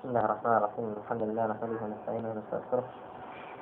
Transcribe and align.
بسم 0.00 0.08
الله 0.08 0.24
الرحمن 0.24 0.56
الرحيم. 0.56 0.88
الحمد 1.04 1.22
لله 1.22 1.44
نحمده 1.46 1.80
ونستعينه 1.84 2.28
ونستغفره. 2.32 2.84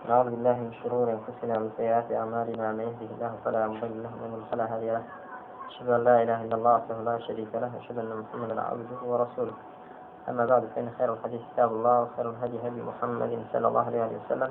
نعوذ 0.08 0.28
بالله 0.30 0.56
من 0.62 0.72
شرور 0.82 1.06
أنفسنا 1.10 1.52
ومن 1.58 1.70
سيئات 1.76 2.14
أعمالنا. 2.14 2.66
من 2.78 2.84
يهده 2.86 3.10
الله 3.18 3.32
فلا 3.44 3.66
مضل 3.66 4.02
له 4.06 4.12
ومن 4.22 4.46
فلا 4.50 4.64
هادي 4.70 4.90
له. 4.90 5.02
أشهد 5.68 5.88
أن 5.90 6.04
لا 6.04 6.22
إله 6.22 6.38
إلا 6.46 6.56
الله 6.56 6.74
وحده 6.74 6.96
لا 7.10 7.18
شريك 7.26 7.50
له. 7.54 7.70
أشهد 7.82 7.98
أن 7.98 8.22
محمدا 8.22 8.54
عبده 8.54 9.00
ورسوله. 9.02 9.56
أما 10.28 10.46
بعد 10.46 10.62
فإن 10.74 10.88
خير 10.98 11.12
الحديث 11.12 11.42
كتاب 11.50 11.70
الله 11.74 11.96
وخير 12.02 12.30
الهدي 12.30 12.56
هدي 12.66 12.80
محمد 12.86 13.32
صلى 13.52 13.66
الله 13.68 13.84
عليه 13.86 14.02
وسلم. 14.22 14.50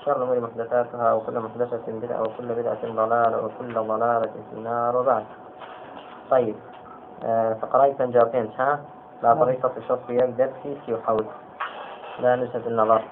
شر 0.00 0.16
الأمور 0.16 0.40
محدثاتها 0.40 1.12
وكل 1.12 1.36
محدثة 1.40 1.86
بدعة 2.00 2.20
وكل 2.22 2.48
بدعة 2.48 2.82
ضلالة 3.00 3.36
وكل 3.44 3.74
ضلالة 3.74 4.34
في 4.48 4.52
النار. 4.56 4.96
وبعد. 4.96 5.24
طيب 6.30 6.56
آه 7.24 7.52
فقرأت 7.60 8.02
جاوبين 8.02 8.48
ها؟ 8.56 8.80
لا 9.22 9.34
طريقة 9.34 9.72
شرط 9.88 10.10
يك 10.10 10.24
درسي 10.24 10.80
سي 10.86 10.94
وحول 10.94 11.26
لا 12.20 12.36
نسبة 12.36 12.66
النظر. 12.66 13.02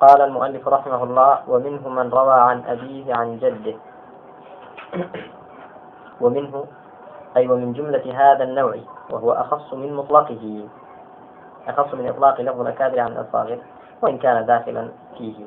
قال 0.00 0.20
المؤلف 0.20 0.68
رحمه 0.68 1.02
الله 1.04 1.38
ومنه 1.48 1.88
من 1.88 2.10
روى 2.10 2.34
عن 2.34 2.62
أبيه 2.66 3.14
عن 3.14 3.38
جده. 3.38 3.76
ومنه 6.20 6.64
أي 7.36 7.48
ومن 7.48 7.72
جملة 7.72 8.04
هذا 8.14 8.44
النوع 8.44 8.76
وهو 9.10 9.32
أخص 9.32 9.74
من 9.74 9.94
مطلقه. 9.94 10.68
أخص 11.68 11.94
من 11.94 12.08
إطلاق 12.08 12.40
لفظ 12.40 12.60
الأكابر 12.60 13.00
عن 13.00 13.12
الأصاغر 13.12 13.58
وإن 14.02 14.18
كان 14.18 14.46
داخلا 14.46 14.88
فيه. 15.18 15.46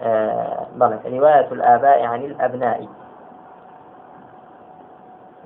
آه 0.00 0.66
رواية 1.06 1.52
الآباء 1.52 2.04
عن 2.04 2.24
الأبناء. 2.24 2.88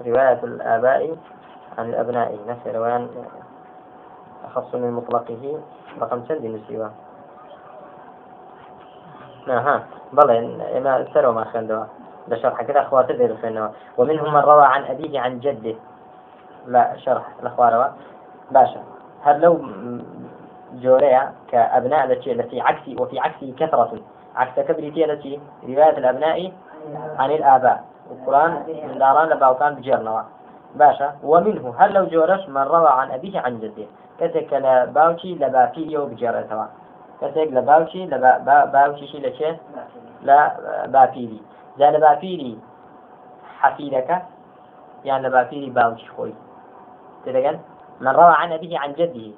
رواية 0.07 0.41
الآباء 0.45 1.16
عن 1.79 1.89
الأبناء 1.91 2.39
نفس 2.48 2.66
روان 2.66 3.09
أخص 4.45 4.75
من 4.75 4.93
مطلقه 4.93 5.61
رقم 6.01 6.25
شد 6.29 6.45
نسيوه 6.45 6.91
ها. 9.49 9.87
بلى 10.13 10.41
ما 10.80 11.07
سروا 11.15 11.33
ما 11.33 11.45
خندوا 11.45 11.85
ده 12.29 12.37
شرح 12.37 12.63
كده 12.63 12.83
أخوات 12.83 13.13
دير 13.13 13.37
فينه 13.37 13.71
ومنهم 13.99 14.35
من 14.35 14.41
روى 14.41 14.65
عن 14.65 14.85
أبيه 14.85 15.21
عن 15.21 15.41
جده. 15.41 15.74
لا 16.66 16.96
شرح 16.96 17.23
الأخوة 17.43 17.68
روى. 17.68 17.90
باشا. 18.51 18.83
هل 19.23 19.40
لو 19.40 19.61
جوريا 20.73 21.33
كأبناء 21.51 22.05
التي 22.05 22.33
التي 22.33 22.61
عكسي 22.61 22.96
وفي 23.01 23.21
عكسه 23.21 23.55
كثرة. 23.59 23.99
عكس 24.37 24.61
كبريتي 24.61 25.05
التي 25.05 25.40
رواية 25.63 25.99
الأبناء 25.99 26.52
عن 27.18 27.30
الآباء. 27.30 27.85
القرآن 28.11 28.52
من 28.90 28.99
داران 28.99 29.29
لباوكان 29.29 29.74
بجيرنوا 29.74 30.21
باشا 30.79 31.16
ومنه 31.23 31.74
هل 31.79 31.93
لو 31.93 32.05
جورش 32.05 32.49
من 32.49 32.63
روى 32.63 32.88
عن 32.88 33.10
أبيه 33.10 33.41
عن 33.41 33.60
جده 33.60 33.87
كتك 34.21 34.52
لباوشي 34.52 35.35
لبافيريو 35.35 36.07
بجيرتوا 36.07 36.65
كتك 37.21 37.49
لباوشي 37.52 38.07
لباوشي 38.07 39.07
شي 39.07 39.18
لشي؟ 39.18 39.57
لا 40.23 40.57
بافيري 40.87 41.41
جا 41.79 41.91
لبافيري 41.91 42.59
حفيدك 43.59 44.23
يعني 45.05 45.29
لبافيري 45.29 45.71
باوشي 45.71 46.09
خوي. 46.09 46.35
تدقن 47.27 47.59
من 48.01 48.09
روى 48.09 48.35
عن 48.37 48.52
أبيه 48.52 48.79
عن 48.79 48.93
جده. 48.93 49.30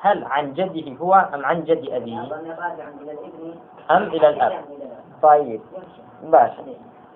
هل 0.00 0.24
عن 0.24 0.52
جده 0.52 0.96
هو 1.00 1.14
أم 1.34 1.44
عن 1.44 1.64
جد 1.64 1.88
أبيه؟ 1.90 2.20
أم 3.90 4.02
إلى 4.02 4.28
الأب. 4.28 4.52
طيب. 5.22 5.60
باشا. 6.22 6.62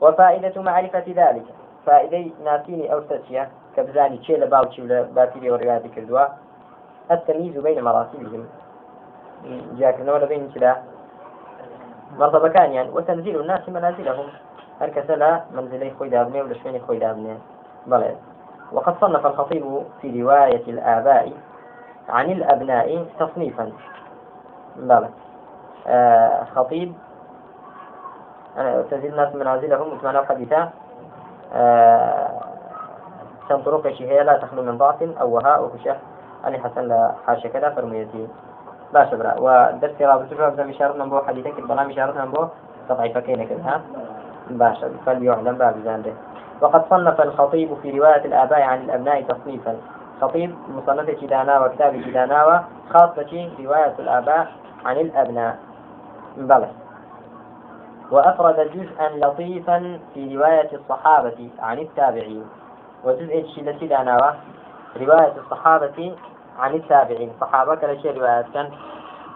وفائدة 0.01 0.63
معرفة 0.63 1.05
ذلك. 1.09 1.45
فائدة 1.87 2.31
ناسيني 2.45 2.93
أو 2.93 3.01
تسيا. 3.01 3.51
كبزاني 3.77 4.19
تشي 4.19 4.37
لباوتشي 4.37 4.83
ولا 4.83 5.03
باتيري 5.03 5.51
ورياضي 5.51 5.89
كردوا. 5.89 6.27
التمييز 7.11 7.59
بين 7.59 7.85
مراتبهم 7.85 8.45
جاك 9.79 9.99
ولا 10.01 10.25
بين 10.25 10.51
كلا 10.55 10.77
مرتبة 12.19 12.49
كان 12.49 12.73
يعني. 12.73 12.91
وتنزيل 12.91 13.41
الناس 13.41 13.69
منازلهم. 13.69 14.27
هركس 14.81 15.11
لا 15.11 15.41
منزلي 15.53 15.91
خوي 15.99 16.09
دابني 16.09 16.43
ولا 16.43 16.55
شويني 16.55 16.81
خوي 16.81 16.99
دابني 16.99 17.39
بلى. 17.87 18.17
وقد 18.73 18.95
صنف 19.01 19.27
الخطيب 19.27 19.83
في 20.03 20.23
رواية 20.23 20.65
الآباء 20.69 21.33
عن 22.09 22.31
الأبناء 22.31 23.07
تصنيفا. 23.19 23.73
بلى. 24.77 25.09
آه 25.87 26.45
خطيب. 26.45 26.95
أنا 28.59 28.83
تزيد 28.83 29.13
الناس 29.13 29.35
منازلهم. 29.35 29.93
وثمان 29.93 30.27
حديثا 30.27 30.71
آه 31.55 32.40
كم 33.51 33.63
طرق 33.63 33.87
هي 33.87 34.25
لا 34.25 34.37
تخلو 34.37 34.63
من 34.63 34.79
ضعف 34.79 35.03
أو 35.03 35.35
وهاء 35.35 35.65
وكشه 35.65 35.97
أنا 36.47 36.59
حسن 36.59 36.89
لا 36.89 37.13
حاشا 37.27 37.49
كذا 37.49 37.71
فرميتي. 37.71 38.29
لا 38.95 39.11
شبرا. 39.11 39.35
ودرس 39.39 40.03
رابط 40.03 40.31
شو 40.31 40.63
مشارة 40.63 40.93
من 40.93 41.11
بو 41.11 41.19
حديثك 41.19 41.59
البلا 41.59 41.85
مشارة 41.85 42.25
من 42.25 42.31
بو 42.31 42.47
تضعيف 42.89 43.19
كينك 43.19 43.49
كذا 43.49 43.81
باشا 44.51 44.91
فليعلم 45.07 45.55
باب 45.59 45.75
زانده 45.85 46.13
وقد 46.61 46.83
صنف 46.91 47.21
الخطيب 47.21 47.75
في 47.83 47.99
رواية 47.99 48.25
الآباء 48.25 48.63
عن 48.63 48.79
الأبناء 48.85 49.23
تصنيفا. 49.23 49.77
خطيب 50.21 50.55
مصنف 50.69 51.11
كدانا 51.11 51.61
وكتاب 51.61 51.97
كدانا 51.97 52.65
خاصة 52.91 53.51
رواية 53.61 53.95
الآباء 53.99 54.47
عن 54.85 54.97
الأبناء. 54.97 55.59
بلى. 56.37 56.69
وأفرد 58.11 58.71
جزءا 58.75 59.09
لطيفا 59.17 59.99
في 60.15 60.37
رواية 60.37 60.71
الصحابة 60.73 61.51
عن 61.59 61.79
التابعين. 61.79 62.45
وجزء 63.05 63.41
الشلة 63.41 63.87
داناوة 63.89 64.35
رواية 64.97 65.35
الصحابة 65.39 66.17
عن 66.59 66.75
التابعين. 66.75 67.33
صحابة 67.41 67.75
كلا 67.75 68.03
شيء 68.03 68.19
رواية 68.19 68.45
كان؟ 68.55 68.71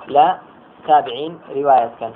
لە 0.09 0.39
تابعين 0.87 1.39
رواية 1.57 1.91
كان. 2.01 2.13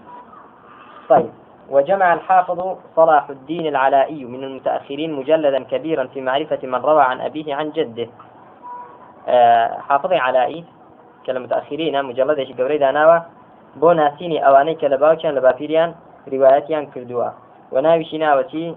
طيب 1.08 1.30
وجمع 1.70 2.14
الحافظ 2.14 2.76
صلاح 2.96 3.30
الدين 3.30 3.66
العلائي 3.66 4.24
من 4.24 4.44
المتأخرين 4.44 5.12
مجلدا 5.12 5.62
كبيرا 5.62 6.06
في 6.06 6.20
معرفة 6.20 6.58
من 6.62 6.74
روى 6.74 7.02
عن 7.02 7.20
أبيه 7.20 7.54
عن 7.54 7.70
جده. 7.70 8.08
آه 9.28 9.78
حافظ 9.88 10.12
علائي 10.12 10.64
كالمتأخرين 11.24 12.04
مجلد 12.04 12.42
شي 12.42 12.54
قوري 12.54 12.78
داناوة 12.78 13.22
بو 13.76 13.92
ناسيني 13.92 14.46
أواني 14.46 14.74
كالباوكيان 14.74 15.34
لبافيريان 15.34 15.94
رواياتيان 16.32 16.86
كردوا. 16.86 17.30
وناوي 17.72 18.18
ناوتي 18.18 18.74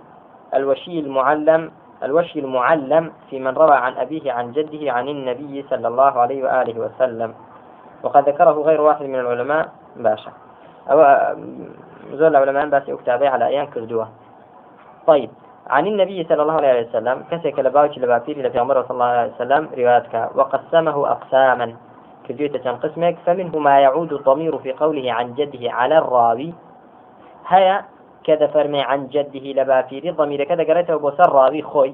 الوشي 0.54 1.00
المعلم 1.00 1.72
الوشي 2.04 2.40
المعلم 2.40 3.12
في 3.30 3.40
من 3.40 3.54
روى 3.54 3.76
عن 3.76 3.98
أبيه 3.98 4.32
عن 4.32 4.52
جده 4.52 4.92
عن 4.92 5.08
النبي 5.08 5.66
صلى 5.70 5.88
الله 5.88 6.20
عليه 6.20 6.44
وآله 6.44 6.80
وسلم. 6.80 7.34
وقد 8.04 8.30
ذكره 8.30 8.52
غير 8.52 8.82
واحد 8.82 9.06
من 9.06 9.20
العلماء 9.20 9.70
باشا. 9.96 10.32
أو 10.90 10.98
زول 12.14 12.36
العلماء 12.36 12.66
بس 12.66 12.90
أكتابي 12.90 13.28
على 13.28 13.48
أيام 13.48 13.66
كردوا 13.66 14.06
طيب 15.08 15.30
عن 15.70 15.88
النبي 15.88 16.24
صلى 16.24 16.42
الله 16.42 16.54
عليه 16.54 16.90
وسلم 16.90 17.24
كسك 17.32 17.60
لباوش 17.60 17.98
لبافير 17.98 18.48
لفي 18.48 18.60
عمر 18.60 18.84
صلى 18.84 18.92
الله 18.92 19.06
عليه 19.06 19.32
وسلم 19.32 19.70
رواياتك 19.78 20.30
وقسمه 20.36 21.12
أقساما. 21.12 21.76
كجوتة 22.30 22.72
قسمك 22.72 23.18
فمنه 23.26 23.60
ما 23.60 23.80
يعود 23.80 24.14
الضمير 24.14 24.58
في 24.58 24.74
قوله 24.74 25.14
عن 25.14 25.34
جده 25.34 25.72
على 25.72 25.98
الراوي. 25.98 26.54
هيا 27.48 27.82
كذا 28.24 28.48
فرمي 28.48 28.82
عن 28.82 29.08
جده 29.08 29.62
لبافيري 29.62 30.10
ضمير 30.10 30.44
كذا 30.44 30.64
قريته 30.64 30.96
بوسر 30.96 31.32
راوي 31.34 31.62
خوي. 31.62 31.94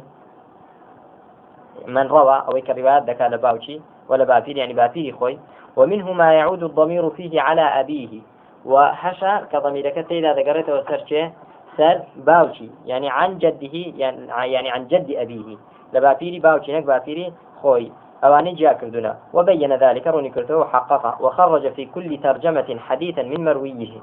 من 1.88 2.08
روى 2.08 2.44
أو 2.48 2.62
كروايات 2.62 3.10
ذكا 3.10 3.24
لباوشي 3.24 3.82
ولا 4.10 4.24
بافيري 4.24 4.60
يعني 4.60 4.74
بافيري 4.74 5.12
خوي. 5.12 5.40
ومنه 5.76 6.14
ما 6.14 6.34
يعود 6.34 6.64
الضمير 6.64 7.10
فيه 7.10 7.42
على 7.42 7.62
أبيه. 7.62 8.20
وحشا 8.66 9.48
كضمير 9.52 9.90
كذا 9.90 10.34
ذكرته 10.34 10.74
وسر 10.76 11.32
سر 11.78 12.00
باوشي. 12.16 12.70
يعني 12.86 13.10
عن 13.10 13.38
جده 13.38 13.76
يعني, 13.98 14.54
يعني 14.54 14.70
عن 14.70 14.88
جد 14.88 15.12
أبيه. 15.12 15.58
لبافيري 15.94 16.40
باوشي 16.40 16.72
هناك 16.72 16.84
بافيري 16.84 17.34
خوي. 17.62 17.92
أواني 18.24 18.54
جاء 18.54 18.74
كردنا. 18.74 19.18
وبين 19.34 19.74
ذلك 19.74 20.08
روني 20.08 20.30
كرته 20.30 20.58
وحققه 20.58 21.22
وخرج 21.22 21.74
في 21.74 21.86
كل 21.86 22.18
ترجمة 22.24 22.80
حديثا 22.80 23.24
من 23.24 23.46
مرويه. 23.46 24.02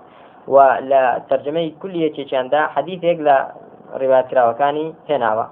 ترجمة 1.31 1.73
كل 1.83 1.97
يتشان 1.97 2.49
دا 2.49 2.67
حديث 2.67 3.05
يقلا 3.05 3.53
رواية 3.95 4.21
كراوكاني 4.21 4.95
هناوا. 5.11 5.45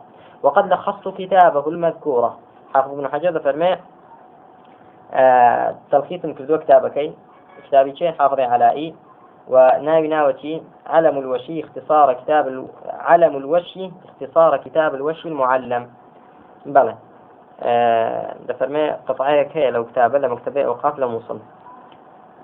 وقد 0.43 0.73
لخصت 0.73 1.09
كتابه 1.09 1.69
المذكورة. 1.69 2.39
حافظ 2.75 2.93
ابن 2.93 3.09
حجر 3.09 3.41
فرمي 3.41 3.77
آه 5.13 5.75
تلخيص 5.91 6.21
كردو 6.23 6.59
كتابكي. 6.59 7.13
كتابي 7.69 7.97
شيء 7.97 8.13
حافظ 8.13 8.41
علائي. 8.41 8.95
وناوي 9.49 10.09
ناوتي 10.09 10.63
علم 10.87 11.19
الوشي 11.19 11.65
اختصار 11.65 12.13
كتاب 12.13 12.49
ال... 12.49 12.67
علم 12.87 13.37
الوشي 13.37 13.91
اختصار 14.05 14.57
كتاب 14.57 14.95
الوشي 14.95 15.29
المعلم. 15.29 15.91
بلى. 16.67 16.97
آه 17.63 18.37
دفرمي 18.49 18.91
قطعيك 18.91 19.57
هي 19.57 19.71
لو 19.71 19.85
كتابة 19.85 20.19
لمكتبة 20.19 20.65
أوقاف 20.65 20.99
لموصل. 20.99 21.39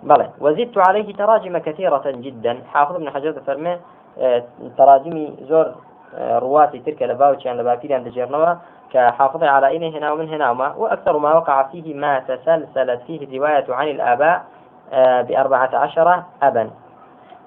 بلى 0.03 0.31
وزدت 0.41 0.79
عليه 0.89 1.15
تراجم 1.15 1.59
كثيرة 1.59 2.03
جدا. 2.07 2.63
حافظ 2.73 2.95
ابن 2.95 3.11
حجر 3.11 3.33
فرمي 3.47 3.79
آه، 4.19 4.43
تراجمي 4.79 5.37
زور 5.41 5.75
آه، 6.15 6.39
رواتي 6.39 6.79
تلك 6.79 7.03
لباوتشان 7.03 7.57
لباكيريان 7.57 8.05
دجيرنوا 8.05 8.55
كحافظ 8.93 9.43
على 9.43 9.77
إنه 9.77 9.99
هنا 9.99 10.13
ومن 10.13 10.29
هنا 10.29 10.51
وما. 10.51 10.75
وأكثر 10.75 11.19
ما 11.19 11.35
وقع 11.35 11.63
فيه 11.63 11.95
ما 11.95 12.19
تسلسلت 12.19 13.01
فيه 13.07 13.25
الرواية 13.25 13.65
عن 13.69 13.89
الآباء 13.89 14.45
آه، 14.93 15.23
بأربعة 15.23 15.71
عشر 15.77 16.23
أبا. 16.43 16.71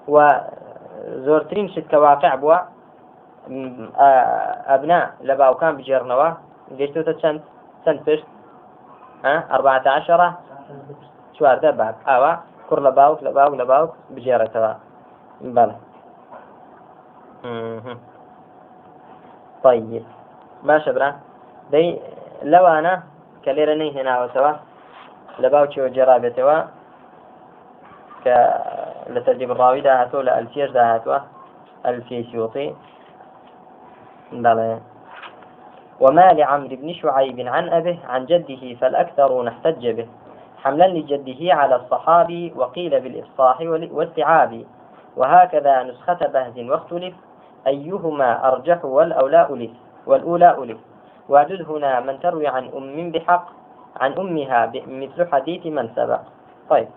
وزورترين 0.08 1.68
شت 1.68 1.90
كواقع 1.90 2.34
بوا. 2.34 2.56
أبناء 4.66 5.10
لباو 5.20 5.54
كان 5.54 5.76
بجرنوا 5.76 6.30
قلتو 6.78 7.02
تشند 7.12 7.40
چەند 7.84 8.00
پشت؟ 8.06 8.26
ئەربعة 9.24 9.86
عشرة 9.86 10.38
چواردە 11.36 11.70
باب 11.80 11.94
ئاوا 12.08 12.32
کوڕ 12.68 12.78
لە 12.86 12.92
باوک 12.98 13.18
لە 13.26 13.30
باوک 13.36 13.54
لە 13.60 13.64
باوک 13.70 13.90
بجێڕێتەوە 14.14 14.72
بەڵێ 15.56 15.76
طيب. 19.62 20.04
باشە 20.68 20.90
برا. 20.96 21.10
دەی 21.72 21.88
لەوانە 22.52 22.94
کە 23.44 23.50
لێرە 23.56 23.74
نەی 23.80 23.94
هێناوەتەوە 23.96 24.52
لە 25.42 25.48
باوکیەوە 25.54 25.88
جێرابێتەوە 25.96 26.58
کە 28.24 28.36
لە 29.14 29.20
تەجیب 29.26 29.50
ڕاویدا 29.60 29.92
هاتووە 30.00 30.22
لە 30.28 30.32
ئەلفێشدا 30.36 30.82
هاتووە 30.92 31.18
ئەلفی 31.84 32.26
سیوطی. 32.30 32.68
بەڵێ 34.44 34.72
وما 36.02 36.28
لعمرو 36.38 36.76
بن 36.82 36.92
شعيب 37.00 37.38
عن 37.54 37.64
أبه 37.78 37.98
عن 38.12 38.26
جده 38.30 38.62
فالأكثرون 38.80 39.48
احتج 39.48 39.84
به. 39.96 40.06
حملا 40.62 40.88
لجده 40.88 41.54
على 41.54 41.76
الصحابي 41.76 42.52
وقيل 42.56 43.00
بالإفصاح 43.00 43.60
والاستيعاب 43.60 44.64
وهكذا 45.16 45.82
نسخة 45.82 46.26
بهز 46.26 46.58
واختلف 46.58 47.14
أيهما 47.66 48.48
أرجح 48.48 48.84
والأولى 48.84 49.46
ألف 49.50 49.70
والأولى 50.06 50.50
ألف 50.50 50.78
واعدد 51.28 51.70
هنا 51.70 52.00
من 52.00 52.20
تروي 52.20 52.46
عن 52.46 52.68
أم 52.76 53.10
بحق 53.10 53.46
عن 54.00 54.12
أمها 54.12 54.72
مثل 54.86 55.32
حديث 55.32 55.66
من 55.66 55.88
سبق. 55.96 56.20
طيب 56.70 56.88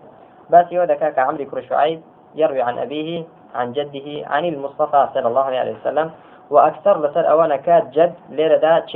بس 0.50 0.66
يودك 0.72 1.18
عمرو 1.18 1.44
بن 1.44 1.62
شعيب 1.68 2.00
يروي 2.34 2.62
عن 2.62 2.78
أبيه 2.78 3.24
عن 3.54 3.72
جده 3.72 4.26
عن 4.26 4.44
المصطفى 4.44 5.08
صلى 5.14 5.28
الله 5.28 5.44
عليه 5.44 5.74
وسلم. 5.80 6.10
وأكثر 6.50 7.06
لسر 7.06 7.30
أوانا 7.30 7.56
كات 7.56 7.90
جد 7.90 8.14
ليرة 8.30 8.56
دا 8.56 8.86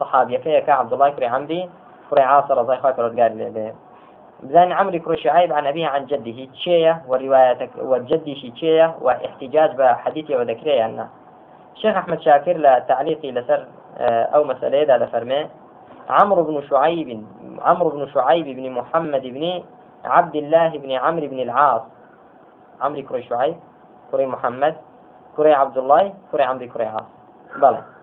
صحابي 0.00 0.38
كي 0.38 0.70
عبد 0.70 0.92
الله 0.92 1.08
كري 1.10 1.26
عمري. 1.26 1.70
كري 2.10 2.22
رضي 2.22 2.52
الله 2.52 2.80
عنه 2.84 3.22
قال 3.22 3.72
بزان 4.42 4.72
عمري 4.72 4.98
كري 4.98 5.16
شعيب 5.16 5.52
عن 5.52 5.66
أبيه 5.66 5.86
عن 5.86 6.06
جده 6.06 6.44
تشيا 6.52 7.02
وروايتك 7.08 7.70
والجدي 7.78 8.34
شي 8.34 8.50
تشيا 8.50 8.94
واحتجاج 9.00 9.76
بحديثي 9.76 10.36
وذكري 10.36 10.84
أنه. 10.84 11.08
الشيخ 11.74 11.96
أحمد 11.96 12.20
شاكر 12.20 12.56
لتعليقي 12.56 13.32
لسر 13.32 13.66
أه 13.98 14.24
أو 14.24 14.44
مسألة 14.44 14.84
دا 14.84 14.98
لفرمي. 14.98 15.48
عمرو 16.08 16.42
بن 16.42 16.62
شعيب 16.62 17.26
عمرو 17.62 17.90
بن 17.90 18.08
شعيب 18.14 18.46
بن 18.56 18.70
محمد 18.70 19.22
بن 19.22 19.62
عبد 20.04 20.36
الله 20.36 20.68
بن 20.68 20.92
عمرو 20.92 21.26
بن 21.26 21.40
العاص. 21.40 21.82
عمرو 22.80 23.02
كري 23.02 23.22
شعيب 23.22 23.56
كري 24.12 24.26
محمد 24.26 24.74
كري 25.36 25.52
عبد 25.54 25.78
الله 25.78 26.14
كري 26.32 26.42
عمري 26.42 26.68
كري 26.68 26.84
عاص. 26.84 27.08
بلى. 27.56 27.93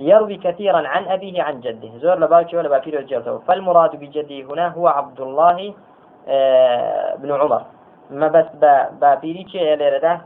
يروي 0.00 0.36
كثيرا 0.36 0.88
عن 0.88 1.04
أبيه 1.08 1.42
عن 1.42 1.60
جده. 1.60 1.98
زور 1.98 2.18
لباكي 2.18 2.56
ولا 2.56 2.68
باكي 2.68 2.98
الجلسة 2.98 3.38
فالمراد 3.38 3.96
بجده 3.96 4.52
هنا 4.52 4.68
هو 4.68 4.88
عبد 4.88 5.20
الله 5.20 5.74
آه 6.28 7.14
بن 7.14 7.32
عمر. 7.32 7.62
ما 8.10 8.28
بس 8.28 8.46
بابيري 9.00 9.48
شيء 9.48 9.74
ليرده 9.74 10.20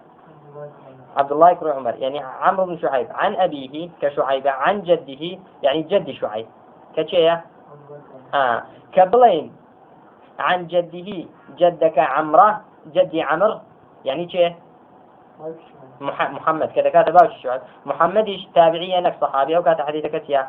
عبد 1.17 1.33
الله 1.33 1.53
كري 1.53 1.71
عمر. 1.71 1.95
يعني 1.99 2.19
عمرو 2.41 2.67
بن 2.67 2.79
شعيب. 2.79 3.07
عن 3.15 3.35
أبيه 3.35 3.89
كشعيب 4.03 4.47
عن 4.47 4.83
جده 4.83 5.39
يعني 5.63 5.83
جد 5.83 6.11
شعيب. 6.11 6.47
كشيء 6.97 7.37
آه. 8.35 8.63
كبلين. 8.93 9.53
عن 10.39 10.67
جده 10.67 11.25
جدك 11.57 11.99
عمره 11.99 12.61
جدي 12.93 13.23
عمر 13.23 13.61
يعني 14.05 14.29
شيء 14.29 14.55
محمد 16.37 16.71
کە 16.75 16.81
دەکاتە 16.87 17.11
باش 17.11 17.43
شوعب 17.43 17.61
محمدیش 17.87 18.43
تابعیە 18.55 19.01
نەک 19.07 19.15
صحابی 19.23 19.55
ئەو 19.57 19.65
کاتە 19.69 19.83
حەدیثەکە 19.89 20.21
چیە 20.27 20.43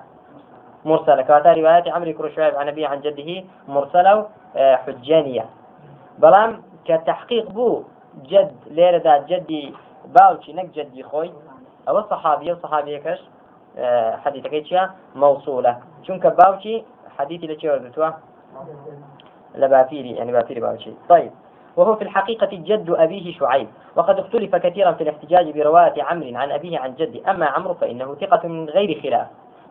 مرسل 0.86 1.22
كواتا 1.22 1.54
رواية 1.54 1.92
عمري 1.92 2.14
كرو 2.14 2.30
شعيب 2.30 2.56
عن 2.56 2.68
أبيه 2.68 2.88
عن 2.88 3.02
جده 3.02 3.44
مرسلة 3.68 4.28
حجانية 4.56 5.46
بلام 6.20 6.62
كتحقيق 6.86 7.50
بو 7.50 7.84
جد 8.24 8.56
ليرة 8.68 8.98
دا 8.98 9.18
جدي 9.18 9.74
باوشي 10.16 10.54
نك 10.54 10.66
جدي 10.66 11.04
خوي 11.04 11.34
أو 11.90 12.00
الصحابية 12.00 12.54
وصحابية 12.54 12.98
كش 12.98 13.22
حديثة 14.24 14.50
كيشيا 14.50 14.92
موصولة 15.16 15.80
چونك 16.08 16.28
باوشي 16.28 16.84
حديثي 17.18 17.48
لكي 17.48 17.70
وردتوا 17.70 18.10
لە 19.56 19.77
باپیری 19.77 20.12
يعني 20.12 20.32
باپیری 20.32 20.60
باوکی 20.60 20.94
طيب 21.10 21.32
وهو 21.78 21.96
في 21.96 22.02
الحقيقة 22.02 22.50
جد 22.52 22.90
أبيه 22.90 23.34
شعيب. 23.40 23.68
وقد 23.96 24.20
اختلف 24.20 24.56
كثيرا 24.56 24.92
في 24.92 25.04
الاحتجاج 25.04 25.60
برواية 25.60 26.04
عمرو 26.04 26.30
عن 26.34 26.52
أبيه 26.52 26.80
عن 26.80 26.96
جده. 26.96 27.32
أما 27.32 27.46
عمرو 27.46 27.74
فإنه 27.74 28.16
ثقة 28.16 28.48
من 28.48 28.70
غير 28.70 29.02
خلاف. 29.04 29.28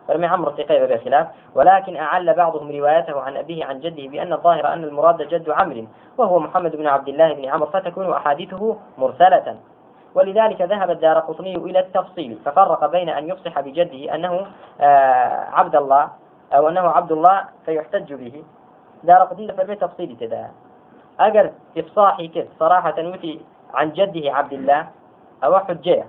فەرمووی 0.07 0.27
عمرو 0.27 0.51
ثقة 0.51 0.79
بغير 0.79 0.97
خلاف. 0.97 1.27
ولكن 1.55 1.95
أعل 1.95 2.33
بعضهم 2.33 2.71
روايته 2.71 3.21
عن 3.21 3.37
أبيه 3.37 3.65
عن 3.65 3.79
جده 3.79 4.07
بأن 4.09 4.33
الظاهر 4.33 4.73
أن 4.73 4.83
المراد 4.83 5.21
جد 5.21 5.49
عمرو. 5.49 5.85
وهو 6.17 6.39
محمد 6.39 6.75
بن 6.75 6.87
عبد 6.87 7.07
الله 7.07 7.33
بن 7.33 7.45
عمرو 7.45 7.65
فتكون 7.65 8.11
أحاديثه 8.11 8.77
مرسلة. 8.97 9.57
ولذلك 10.15 10.61
ذهب 10.61 10.89
الدارقطني 10.91 11.55
إلى 11.55 11.79
التفصيل. 11.79 12.37
ففرق 12.45 12.91
بين 12.91 13.09
أن 13.09 13.29
يفصح 13.29 13.59
بجده 13.59 14.15
أنه 14.15 14.45
آه 14.81 15.49
عبد 15.51 15.75
الله 15.75 16.09
أو 16.53 16.69
أنه 16.69 16.89
عبد 16.89 17.11
الله 17.11 17.43
فيحتج 17.65 18.13
به. 18.13 18.43
دار 19.03 19.17
قطني 19.17 19.53
فرمي 19.53 19.75
تفصيل 19.75 20.17
تدا 20.19 20.49
أجر 21.19 21.51
إفصاحي 21.77 22.27
كده. 22.27 22.47
صراحة 22.59 22.95
وتي 22.97 23.41
عن 23.73 23.91
جده 23.91 24.33
عبد 24.33 24.53
الله 24.53 24.87
أو 25.43 25.59
حجية. 25.59 26.05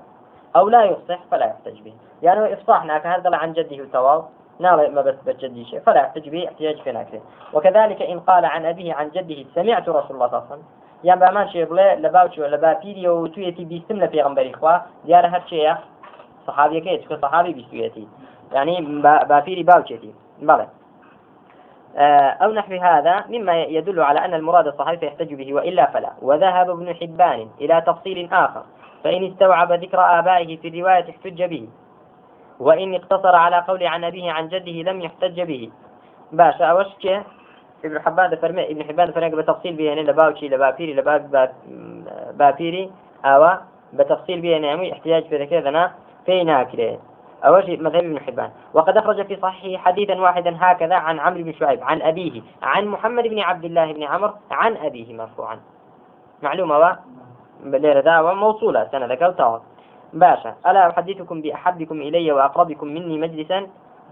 أو 0.56 0.68
لا 0.68 0.84
يفصح 0.84 1.18
فلا 1.30 1.46
يحتج 1.46 1.80
به. 1.80 1.94
يعني 2.22 2.52
إفصاحنا 2.52 2.98
كهذا 2.98 3.36
عن 3.36 3.52
جده 3.52 3.84
تواض 3.92 4.28
نال 4.58 4.94
ما 4.94 5.02
بس 5.02 5.14
بجدي 5.26 5.64
شيء. 5.64 5.80
فلا 5.80 6.00
يحتج 6.00 6.28
به 6.28 6.48
احتياج 6.48 6.80
في 6.80 6.92
ناكله 6.92 7.20
وكذلك 7.52 8.02
إن 8.02 8.20
قال 8.20 8.44
عن 8.44 8.66
أبيه 8.66 8.94
عن 8.94 9.10
جده 9.10 9.44
سمعت 9.54 9.88
رسول 9.88 9.94
الله 9.94 10.02
صلى 10.08 10.24
الله 10.24 10.36
عليه 10.36 10.46
وسلم. 10.46 10.64
يعني 11.04 11.20
بأمان 11.20 11.48
شيء 11.48 11.64
بلا 11.64 11.96
لباوش 11.96 12.38
ولا 12.38 12.56
بابيري 12.56 13.08
وتويتي 13.08 13.64
بيستم 13.64 13.96
لفي 13.96 14.22
غنبري 14.22 14.54
إخوة 14.54 14.82
ديار 15.04 15.26
هر 15.26 15.42
شيء 15.46 15.74
صحابيەکەیە 16.46 16.72
صحابي 16.72 16.80
بیستوویەتی. 16.80 18.08
يعني 18.52 18.80
باپیری 19.28 19.62
باوکیەتی 19.62 20.14
بەڵێ 20.42 20.66
أو 22.42 22.52
نحو 22.52 22.72
هذا 22.72 23.24
مما 23.28 23.62
يدل 23.62 24.00
على 24.00 24.24
أن 24.24 24.34
المراد 24.34 24.66
الصحيح 24.66 25.02
يحتج 25.02 25.34
به 25.34 25.54
وإلا 25.54 25.86
فلا. 25.86 26.12
وذهب 26.22 26.70
ابن 26.70 26.94
حبان 26.94 27.48
إلى 27.60 27.80
تفصيل 27.86 28.28
آخر 28.32 28.62
فإن 29.04 29.24
استوعب 29.24 29.72
ذكر 29.72 30.18
آبائه 30.18 30.56
في 30.56 30.68
الرواية 30.68 31.10
احتج 31.10 31.42
به 31.42 31.68
وإن 32.60 32.94
اقتصر 32.94 33.36
على 33.36 33.64
قول 33.68 33.86
عن 33.86 34.04
أبيه 34.04 34.32
عن 34.32 34.48
جده 34.48 34.90
لم 34.92 35.00
يحتج 35.00 35.40
به. 35.40 35.70
باشا 36.32 36.64
أوش 36.64 36.86
ابن 37.84 38.00
حبان 38.00 38.36
فرمي 38.36 38.70
ابن 38.70 38.84
حبان 38.84 39.12
فرمي 39.12 39.30
بتفصيل 39.30 39.76
به 39.76 39.84
يعني 39.84 40.02
لباوشي 40.02 40.48
لبابيري 40.48 40.94
لباب 40.94 41.50
بابيري 42.34 42.90
أو 43.24 43.56
بتفصيل 43.92 44.40
به 44.40 44.48
يعني 44.48 44.92
احتياج 44.92 45.24
في 45.24 45.36
ذكر 45.36 45.90
في 46.26 46.44
ناكره 46.44 46.98
أوجه 47.46 47.76
مذهب 47.76 48.04
ابن 48.04 48.20
حبان. 48.20 48.50
وقد 48.74 48.96
أخرج 48.96 49.26
في 49.26 49.36
صحيح 49.36 49.84
حديثا 49.84 50.20
واحدا 50.20 50.56
هكذا 50.60 50.94
عن 50.94 51.18
عمرو 51.18 51.42
بن 51.42 51.52
شعيب 51.52 51.82
عن 51.82 52.02
أبيه 52.02 52.42
عن 52.62 52.86
محمد 52.86 53.24
بن 53.24 53.40
عبد 53.40 53.64
الله 53.64 53.92
بن 53.92 54.02
عمر 54.02 54.34
عن 54.50 54.76
أبيه 54.76 55.14
مرفوعا. 55.14 55.60
معلومة 56.42 56.78
و 56.78 56.96
ليرة 57.64 58.00
دعوة 58.00 58.34
موصولة 58.34 58.88
سنة 58.92 59.06
ذكرتها 59.06 59.62
باشا 60.12 60.54
ألا 60.66 60.90
أحدثكم 60.90 61.42
بأحبكم 61.42 62.00
إلي 62.00 62.32
وأقربكم 62.32 62.86
مني 62.86 63.18
مجلسا؟ 63.18 63.66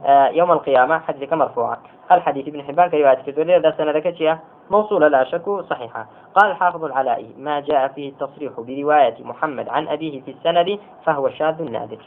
آه، 0.04 0.28
يوم 0.28 0.52
القيامة 0.52 0.98
حديثك 0.98 1.32
مرفوعا. 1.32 1.76
الحديث 2.12 2.48
ابن 2.48 2.62
حبان 2.62 2.90
كرواية 2.90 3.14
كتولير 3.14 3.60
ذا 3.60 3.74
سنة 3.78 3.90
ذكرتها 3.90 4.40
موصولة 4.70 5.08
لا 5.08 5.24
شك 5.24 5.50
صحيحة. 5.70 6.06
قال 6.34 6.50
الحافظ 6.50 6.84
العلائي 6.84 7.34
ما 7.38 7.60
جاء 7.60 7.88
فيه 7.88 8.08
التصريح 8.08 8.52
برواية 8.58 9.24
محمد 9.24 9.68
عن 9.68 9.88
أبيه 9.88 10.20
في 10.20 10.30
السند 10.30 10.78
فهو 11.04 11.28
شاذ 11.28 11.62
نادر. 11.62 11.98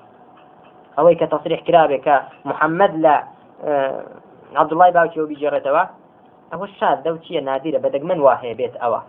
ئەوەی 0.98 1.16
کە 1.20 1.26
تەصریح 1.34 1.62
کرابێ 1.68 1.98
کە 2.06 2.16
محەممەد 2.50 2.94
لە 3.04 3.16
عبد 4.62 4.72
الله 4.74 4.92
باوکی 4.92 5.20
و 5.20 5.30
بیجێڕێتەوە 5.32 5.84
ئەوە 6.52 6.68
شاد 6.80 6.98
دەوتیە 7.06 7.42
نادیرە 7.50 7.80
بەدەگمن 7.84 8.20
واهەیە 8.26 8.56
بێت 8.60 8.76
ئەوە 8.84 9.02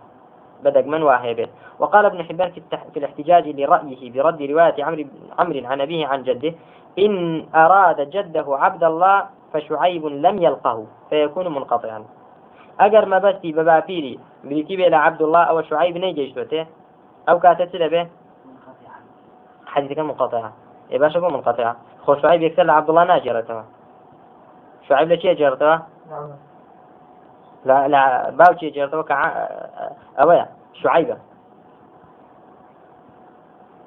بدقمن 0.63 1.03
واهي 1.03 1.33
بيت. 1.33 1.49
وقال 1.79 2.05
ابن 2.05 2.23
حبان 2.23 2.51
في 2.93 2.97
الاحتجاج 2.97 3.47
لرأيه 3.47 4.11
برد 4.11 4.41
رواية 4.41 4.83
عمرو 4.83 5.03
عمرو 5.39 5.67
عن 5.67 5.81
أبيه 5.81 6.07
عن 6.07 6.23
جده 6.23 6.53
إن 6.99 7.45
أراد 7.55 8.09
جده 8.09 8.45
عبد 8.49 8.83
الله 8.83 9.25
فشعيب 9.53 10.05
لم 10.05 10.41
يلقه 10.41 10.85
فيكون 11.09 11.47
منقطعا. 11.47 12.05
أجر 12.79 13.05
ما 13.05 13.19
بستي 13.19 13.51
ببابيري 13.51 14.19
بريتي 14.43 14.87
إلى 14.87 14.95
عبد 14.95 15.21
الله 15.21 15.43
أو 15.43 15.61
شعيب 15.61 15.97
نيجيشته 15.97 16.65
أو 17.29 17.39
كاتت 17.39 17.75
به. 17.75 18.07
حديثك 19.65 19.99
منقطعة 19.99 20.53
إيه 20.91 20.99
باشا 20.99 21.19
منقطعة 21.19 21.75
خۆ 22.05 22.21
شعیب 22.21 22.41
یەکسەر 22.41 22.65
لە 22.69 22.73
عەبدوڵڵا 22.77 23.03
ناجێڕێتەوە 23.11 23.63
شعیب 24.87 25.07
لە 25.11 25.17
چێ 25.21 25.31
جێڕێتەوە 25.39 25.77
لا 27.65 27.87
لا 27.87 28.29
باوكي 28.29 28.69
جرتوا 28.69 29.01
كع 29.01 29.19
أويا 30.19 30.47
شعيبة. 30.73 31.17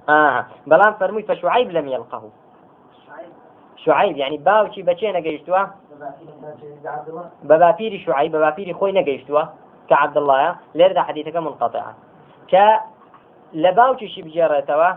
آه 0.09 0.47
بلان 0.67 0.93
فرمي 0.93 1.23
فشعيب 1.23 1.71
لم 1.71 1.89
يلقه. 1.89 2.23
شعيب. 3.77 4.17
يعني 4.17 4.37
باوكي 4.37 4.83
بچي 4.83 5.13
نگەیشتووە 5.13 5.63
بەباپیری 7.49 7.99
شعيب 8.07 8.33
بەباپیری 8.33 8.75
خۆی 8.79 8.93
نەگەیشتووە 8.99 9.45
کە 9.89 9.95
عبدڵایە 10.03 10.51
لێردا 10.79 11.03
حدیثەکە 11.09 11.41
منقطعە 11.47 11.93
کە 12.51 12.67
لە 13.63 13.71
باوکیشی 13.79 14.23
بجێڕێتەوە 14.27 14.91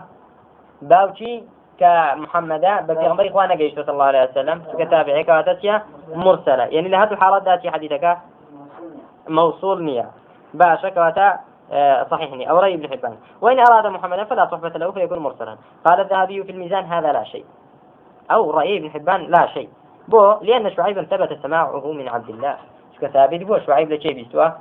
باوکی 0.82 1.34
کە 1.80 1.92
محەممەدا 2.22 2.74
بە 2.86 2.92
پێغمبەری 3.00 3.30
خوا 3.32 3.46
نەگەیشتە 3.52 3.80
صلى 3.86 3.94
الله 3.96 4.10
عليه 4.12 4.28
وسلم 4.30 4.58
کە 4.78 4.84
تابعەکە 4.92 5.32
واتەچە 5.36 5.74
مرسلە 6.24 6.64
يعني 6.74 6.88
لە 6.92 6.96
هەردوو 7.00 7.20
حاڵەتدا 7.22 7.68
حديثك 7.74 8.04
موصول 9.28 9.82
نية. 9.82 10.10
باشا 10.54 10.88
كواتا 10.88 11.38
آه، 11.72 12.06
صحيح 12.10 12.50
أو 12.50 12.58
رأي 12.58 12.74
ابن 12.74 12.88
حبان. 12.88 13.16
وإن 13.40 13.58
أراد 13.58 13.86
محمدا 13.86 14.24
فلا 14.24 14.46
صحبة 14.46 14.68
له 14.68 14.90
فيكون 14.90 15.18
مرسلا. 15.18 15.56
قال 15.86 16.00
الذهبي 16.00 16.44
في 16.44 16.52
الميزان 16.52 16.84
هذا 16.84 17.12
لا 17.12 17.24
شيء. 17.24 17.44
أو 18.30 18.50
رأي 18.50 18.78
ابن 18.78 18.90
حبان 18.90 19.20
لا 19.20 19.46
شيء. 19.46 19.68
بو 20.08 20.34
لأن 20.42 20.70
شعيبا 20.70 21.02
ثبت 21.02 21.38
سماعه 21.42 21.92
من 21.92 22.08
عبد 22.08 22.28
الله. 22.28 22.56
شو 23.00 23.06
ثابت 23.06 23.42
بو 23.42 23.58
شعيب 23.58 23.92
لشيء 23.92 24.14
بيستوى؟ 24.14 24.52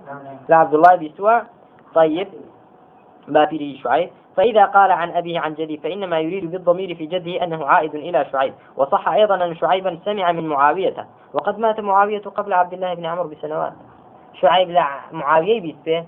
لا 0.49 0.55
عبد 0.55 0.73
الله 0.73 0.95
بيستوى؟ 0.95 1.41
طيب. 1.95 2.27
ما 3.27 3.45
في 3.45 3.77
شعيب. 3.83 4.09
فإذا 4.37 4.65
قال 4.65 4.91
عن 4.91 5.11
أبيه 5.11 5.39
عن 5.39 5.53
جدي 5.53 5.77
فإنما 5.77 6.19
يريد 6.19 6.51
بالضمير 6.51 6.95
في 6.95 7.05
جده 7.05 7.43
أنه 7.43 7.65
عائد 7.65 7.95
إلى 7.95 8.25
شعيب. 8.31 8.53
وصح 8.77 9.09
أيضا 9.09 9.45
أن 9.45 9.55
شعيبا 9.55 9.99
سمع 10.05 10.31
من 10.31 10.47
معاوية. 10.47 11.07
وقد 11.33 11.59
مات 11.59 11.79
معاوية 11.79 12.21
قبل 12.21 12.53
عبد 12.53 12.73
الله 12.73 12.93
بن 12.93 13.05
عمرو 13.05 13.27
بسنوات. 13.27 13.73
شعيب 14.33 14.69
لا 14.69 14.87
معاوية 15.11 15.61
بيسته 15.61 16.05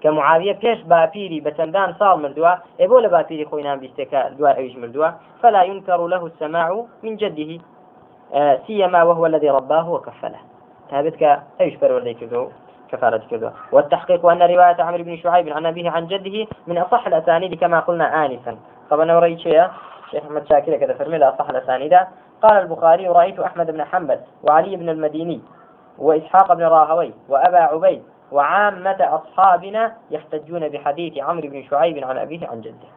كمعاوية 0.00 0.52
بيش 0.52 0.82
بابيري 0.82 1.40
بتندان 1.40 1.94
صار 1.94 2.16
مردوا 2.16 2.54
إبو 2.80 2.98
لبابيري 2.98 3.44
خوينا 3.44 3.74
بيستكا 3.74 4.28
دواء 4.28 4.56
أيش 4.56 4.76
مردوا 4.76 5.08
فلا 5.42 5.62
ينكر 5.62 6.06
له 6.06 6.26
السماع 6.26 6.84
من 7.02 7.16
جده. 7.16 7.62
آه 8.34 8.60
سيما 8.66 9.02
وهو 9.02 9.26
الذي 9.26 9.50
رباه 9.50 9.90
وكفله. 9.90 10.38
ثابتك 10.90 11.42
أيش 11.60 11.74
فرور 11.74 12.12
كذو 12.12 12.48
كفارة 12.92 13.22
كذا. 13.30 13.52
والتحقيق 13.72 14.26
أن 14.26 14.42
رواية 14.42 14.82
عمرو 14.82 15.04
بن 15.04 15.16
شعيب 15.16 15.48
عن 15.48 15.66
أبيه 15.66 15.90
عن 15.90 16.06
جده 16.06 16.46
من 16.66 16.78
أصح 16.78 17.06
الأسانيد 17.06 17.60
كما 17.60 17.80
قلنا 17.80 18.26
آنفا. 18.26 18.56
طبعا 18.90 19.36
شيء 19.36 19.68
شيخ 20.10 20.24
أحمد 20.24 20.48
شاكر 20.48 20.76
كذا 20.76 20.94
فرمي 20.94 21.24
أصح 21.24 21.48
الأسانيد. 21.48 21.94
قال 22.42 22.52
البخاري 22.52 23.08
رأيت 23.08 23.40
أحمد 23.40 23.70
بن 23.70 23.84
حنبل 23.84 24.18
وعلي 24.48 24.76
بن 24.76 24.88
المديني 24.88 25.40
وإسحاق 25.98 26.52
بن 26.52 26.62
راهوي 26.62 27.12
وأبا 27.28 27.58
عبيد 27.58 28.02
وعامة 28.32 28.96
أصحابنا 29.00 29.92
يحتجون 30.10 30.68
بحديث 30.68 31.18
عمرو 31.18 31.48
بن 31.48 31.62
شعيب 31.62 32.04
عن 32.04 32.18
أبيه 32.18 32.48
عن 32.48 32.60
جده. 32.60 32.88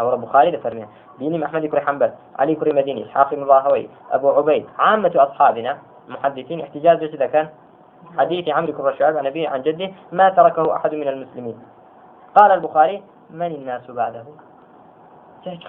أو 0.00 0.10
رب 0.10 0.24
خالد 0.24 0.56
فرمي 0.56 0.86
ديني 1.18 1.38
محمد 1.38 1.66
كري 1.66 1.80
حنبل 1.80 2.10
علي 2.38 2.54
كري 2.54 2.72
مديني 2.72 3.04
إسحاق 3.04 3.34
بن 3.34 3.44
راهوي 3.44 3.88
أبو 4.12 4.30
عبيد 4.30 4.66
عامة 4.78 5.12
أصحابنا 5.16 5.78
محدثين 6.08 6.60
احتجاج 6.60 7.02
إذا 7.02 7.26
كان؟ 7.26 7.48
حديث 8.18 8.48
عمرو 8.48 8.72
بن 8.72 8.94
شعيب 8.98 9.16
عن 9.16 9.26
أبيه 9.26 9.48
عن 9.48 9.62
جده 9.62 9.90
ما 10.12 10.28
تركه 10.28 10.76
أحد 10.76 10.94
من 10.94 11.08
المسلمين. 11.08 11.58
قال 12.36 12.52
البخاري 12.52 13.02
من 13.30 13.46
الناس 13.46 13.90
بعده؟ 13.90 14.24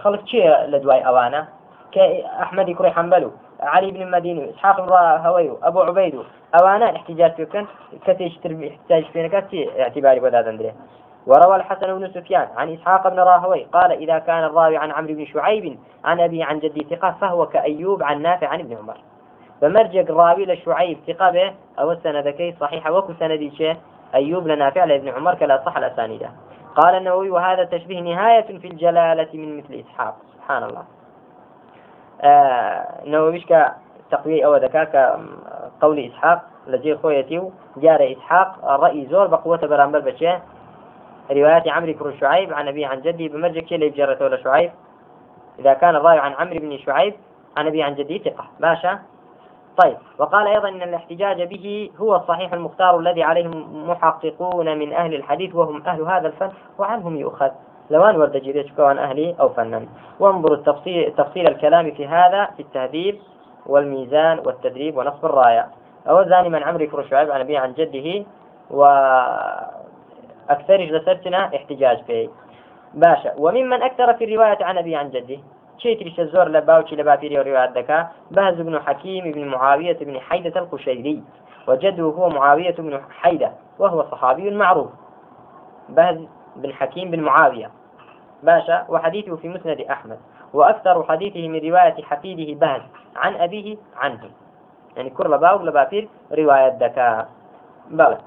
خلق 0.02 0.26
شيء 0.26 0.66
لدواي 0.66 1.08
أوانا؟ 1.08 1.48
كأحمد 1.92 2.70
كري 2.70 2.92
حنبلو 2.92 3.32
علي 3.60 3.92
بن 3.92 4.02
المديني 4.02 4.50
إسحاق 4.50 4.82
بن 4.82 4.90
راهوي 4.90 5.58
أبو 5.64 5.82
عبيد. 5.82 6.24
أوانا 6.62 6.96
احتجاج 6.96 7.32
فيكن 7.32 7.66
كتيشتر 8.06 8.52
احتجاج 8.68 9.06
فينا 9.06 9.40
كتي 9.40 9.82
اعتباري 9.82 10.20
وذا 10.20 10.42
ذنبه 10.42 10.74
وروى 11.28 11.56
الحسن 11.56 12.00
بن 12.00 12.08
سفيان 12.08 12.48
عن 12.58 12.74
إسحاق 12.74 13.08
بن 13.08 13.20
راهوي 13.20 13.64
قال 13.64 13.92
إذا 13.92 14.20
كان 14.20 14.44
الراوي 14.44 14.78
عن 14.78 14.92
عمرو 14.92 15.14
بن 15.14 15.26
شعيب 15.26 15.80
عن 16.06 16.20
أبي 16.20 16.44
عن 16.44 16.60
جدي 16.60 16.88
ثقة 16.90 17.16
فهو 17.22 17.46
كأيوب 17.46 18.04
عن 18.04 18.22
نافع 18.22 18.48
عن 18.48 18.60
ابن 18.60 18.78
عمر. 18.78 18.98
فمرجع 19.62 20.00
الراوي 20.00 20.46
لشعيب 20.46 20.98
ثقة 21.08 21.32
به 21.32 21.54
أو 21.80 21.92
السندكي 21.92 22.56
صحيحة 22.60 22.92
وكو 22.92 23.14
سندي 23.20 23.52
شيء 23.52 23.78
أيوب 24.16 24.48
لنافع 24.48 24.84
لابن 24.84 25.10
عمر 25.10 25.36
كلا 25.36 25.62
صح 25.66 25.78
الأسانيد. 25.78 26.28
قال 26.76 26.96
النووي 26.96 27.30
وهذا 27.30 27.62
التشبيه 27.62 28.00
نهاية 28.00 28.58
في 28.58 28.68
الجلالة 28.68 29.28
من 29.34 29.58
مثل 29.58 29.74
إسحاق. 29.74 30.16
سبحان 30.36 30.64
الله. 30.64 30.84
آه 32.22 32.86
نوويش 33.06 33.46
أو 34.14 34.56
ذكاء 34.56 35.22
قول 35.82 36.00
إسحاق؟ 36.00 36.42
لجي 36.68 36.98
خويتي 36.98 37.52
جار 37.78 38.12
إسحاق 38.12 38.66
رأي 38.66 39.06
زور 39.06 39.28
بقوة 39.28 39.58
برامبر 39.58 40.00
بشيء 40.00 40.40
رواية 41.32 41.72
عمرو 41.72 41.94
بن 41.94 42.20
شعيب 42.20 42.54
عن 42.54 42.68
أبي 42.68 42.86
عن 42.86 43.02
جدي 43.02 43.28
بمرجع 43.28 43.62
كي 43.62 44.04
ولا 44.22 44.44
شعيب 44.44 44.72
إذا 45.60 45.74
كان 45.74 45.96
الراوي 45.96 46.20
عن 46.20 46.34
عمرو 46.34 46.60
بن 46.60 46.78
شعيب 46.78 47.14
عن 47.58 47.68
أبي 47.68 47.84
عن 47.84 47.96
جدي 47.96 48.20
ثقة. 48.20 48.46
باشا. 48.60 49.00
طيب. 49.84 49.98
وقال 50.18 50.48
أيضا 50.48 50.70
أن 50.70 50.82
الاحتجاج 50.82 51.42
به 51.44 51.90
هو 51.98 52.16
الصحيح 52.16 52.54
المختار 52.54 53.00
الذي 53.00 53.24
عليه 53.24 53.48
محققون 53.74 54.78
من 54.78 54.94
أهل 54.94 55.14
الحديث 55.16 55.56
وهم 55.56 55.84
أهل 55.88 56.02
هذا 56.02 56.28
الفن 56.28 56.50
وعنهم 56.78 57.18
يؤخذ. 57.18 57.50
لوان 57.90 58.18
ورد 58.18 58.38
جيريش 58.38 58.72
كوان 58.72 58.98
أهلي 58.98 59.36
أو 59.40 59.50
فنن 59.50 59.88
وانظروا 60.20 60.56
التفصيل, 60.56 61.14
تفصيل 61.18 61.48
الكلام 61.48 61.92
في 61.92 62.08
هذا 62.08 62.46
في 62.46 62.62
التهذيب 62.62 63.20
والميزان 63.66 64.40
والتدريب 64.46 64.98
ونصب 64.98 65.26
الراية. 65.26 65.68
أو 66.10 66.24
زاني 66.24 66.50
من 66.50 66.64
عمرو 66.64 66.88
كرو 66.88 67.04
شعيب 67.04 67.32
عن 67.32 67.56
عن 67.56 67.74
جده 67.74 68.26
وأكثر 68.72 69.68
لسرتنا 70.78 71.56
احتجاج 71.56 72.04
به 72.08 72.30
باشا. 72.94 73.34
وممن 73.38 73.84
أكثر 73.84 74.14
في 74.14 74.26
الرواية 74.26 74.66
عن 74.66 74.78
أبيه 74.78 74.98
عن 74.98 75.10
جده. 75.10 75.40
شيء 75.80 76.00
تريش 76.00 76.20
الزور 76.20 76.48
لباوشي 76.48 76.96
لبابيري 76.96 77.40
ورواية 77.40 77.66
دكا 77.66 78.08
بهز 78.32 78.62
بن 78.62 78.80
حكيم 78.80 79.32
بن 79.32 79.48
معاوية 79.48 79.98
بن 80.02 80.20
حيدة 80.20 80.60
القشيري 80.60 81.24
وجده 81.68 82.04
هو 82.04 82.30
معاوية 82.30 82.76
بن 82.76 83.02
حيدة 83.10 83.52
وهو 83.80 84.06
صحابي 84.12 84.52
معروف. 84.52 84.90
بهز 85.90 86.18
بن 86.56 86.74
حكيم 86.74 87.12
بن 87.12 87.20
معاوية 87.20 87.72
باشا 88.44 88.86
وحديثه 88.90 89.36
في 89.36 89.50
مسند 89.50 89.82
أحمد 89.82 90.20
وأكثر 90.54 91.04
حديثه 91.04 91.48
من 91.48 91.60
رواية 91.70 92.04
حفيده 92.04 92.60
بهز 92.60 92.82
عن 93.16 93.36
أبيه 93.36 93.78
عنه 93.98 94.30
يعني 94.96 95.10
كل 95.10 95.38
باو 95.38 95.64
لبافير 95.64 96.10
رواية 96.32 96.70
دكاء 96.70 97.30
بلى 97.90 98.18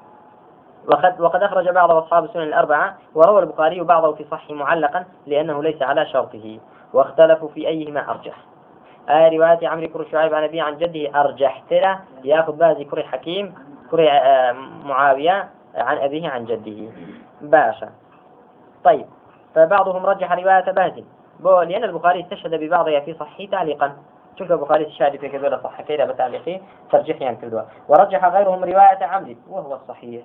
وقد 0.86 1.20
وقد 1.20 1.42
أخرج 1.42 1.68
بعض 1.68 1.90
أصحاب 1.90 2.24
السنن 2.24 2.42
الأربعة 2.42 2.96
وروى 3.14 3.40
البخاري 3.40 3.80
بعضه 3.80 4.14
في 4.14 4.24
صحيح 4.30 4.50
معلقا 4.50 5.04
لأنه 5.26 5.62
ليس 5.62 5.82
على 5.82 6.06
شرطه. 6.06 6.58
واختلفوا 6.92 7.48
في 7.48 7.68
أيهما 7.68 8.10
أرجح. 8.10 8.36
آه 9.08 9.28
رواية 9.28 9.68
عمرو 9.68 9.88
كر 9.88 10.06
شعيب 10.12 10.34
عن 10.34 10.44
أبيه 10.44 10.62
عن 10.62 10.78
جده 10.78 11.20
أرجح. 11.20 11.62
ترى 11.70 11.98
يأخذ 12.24 12.52
بازي 12.52 12.84
كري 12.84 13.02
حكيم 13.02 13.54
كري 13.90 14.10
آه 14.10 14.52
معاوية 14.84 15.48
عن 15.74 15.98
أبيه 15.98 16.28
عن 16.28 16.44
جده. 16.44 16.92
باشا. 17.40 17.88
طيب. 18.84 19.06
فبعضهم 19.54 20.06
رجح 20.06 20.32
رواية 20.32 20.70
باز 20.70 21.04
لأن 21.68 21.84
البخاري 21.84 22.20
استشهد 22.20 22.54
ببعضها 22.54 23.00
في 23.00 23.14
صحيح 23.14 23.50
تعليقا. 23.50 23.92
شوف 24.38 24.52
البخاري 24.52 24.86
استشهد 24.86 25.16
في 25.16 25.28
كذا 25.28 25.60
صح 25.64 25.82
كذا 25.82 26.04
بتعليقي 26.04 26.60
ترجح 26.90 27.20
يعني 27.20 27.36
كذا. 27.36 27.68
ورجح 27.88 28.24
غيرهم 28.24 28.64
رواية 28.64 29.04
عمرو 29.04 29.34
وهو 29.50 29.74
الصحيح. 29.74 30.22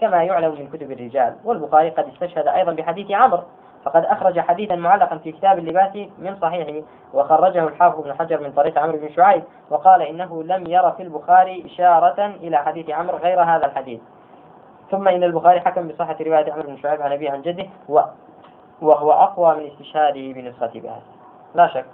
كما 0.00 0.22
يعلم 0.22 0.54
من 0.58 0.68
كتب 0.68 0.92
الرجال. 0.92 1.36
والبخاري 1.44 1.90
قد 1.90 2.08
استشهد 2.08 2.46
أيضا 2.48 2.72
بحديث 2.72 3.10
عمرو. 3.10 3.42
فقد 3.86 4.04
أخرج 4.04 4.40
حديثا 4.40 4.74
معلقا 4.74 5.18
في 5.18 5.32
كتاب 5.32 5.58
اللباس 5.58 5.96
من 6.18 6.36
صحيحه 6.42 6.86
وخرجه 7.14 7.64
الحافظ 7.64 8.04
بن 8.04 8.14
حجر 8.14 8.40
من 8.40 8.52
طريق 8.52 8.78
عمرو 8.78 8.98
بن 8.98 9.08
شعيب 9.08 9.42
وقال 9.70 10.02
إنه 10.02 10.42
لم 10.42 10.66
ير 10.66 10.90
في 10.90 11.02
البخاري 11.02 11.66
إشارة 11.66 12.26
إلى 12.26 12.56
حديث 12.56 12.90
عمرو 12.90 13.16
غير 13.16 13.42
هذا 13.42 13.66
الحديث. 13.66 14.00
ثم 14.90 15.08
إن 15.08 15.22
البخاري 15.22 15.60
حكم 15.60 15.88
بصحة 15.88 16.16
رواية 16.20 16.52
عمرو 16.52 16.66
بن 16.66 16.76
شعيب 16.76 17.02
عن 17.02 17.12
أبيه 17.12 17.30
عن 17.30 17.42
جده 17.42 17.66
وهو 17.88 19.12
أقوى 19.12 19.56
من 19.56 19.66
استشهاده 19.66 20.32
بنسخة 20.32 20.80
بهز. 20.80 21.02
لا 21.54 21.66
شك 21.66 21.86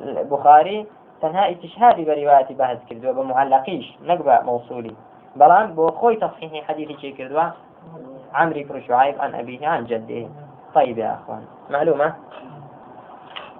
البخاري 0.00 0.86
تنها 1.22 1.52
استشهادي 1.52 2.04
برواية 2.04 2.46
بهز 2.50 2.78
كردوا 2.88 3.12
بمعلقيش 3.12 3.98
نقبة 4.02 4.40
موصولي. 4.40 4.94
بلان 5.36 5.74
بو 5.74 5.90
خوي 5.90 6.16
تصحيح 6.16 6.68
حديثي 6.68 7.12
كردوا 7.12 7.42
عمرو 8.34 8.62
بن 8.62 8.82
شعيب 8.82 9.20
عن 9.20 9.34
أبيه 9.34 9.68
عن 9.68 9.84
جده. 9.84 10.28
طيب 10.74 10.98
يا 10.98 11.18
أخوان 11.22 11.44
معلومة؟ 11.70 12.14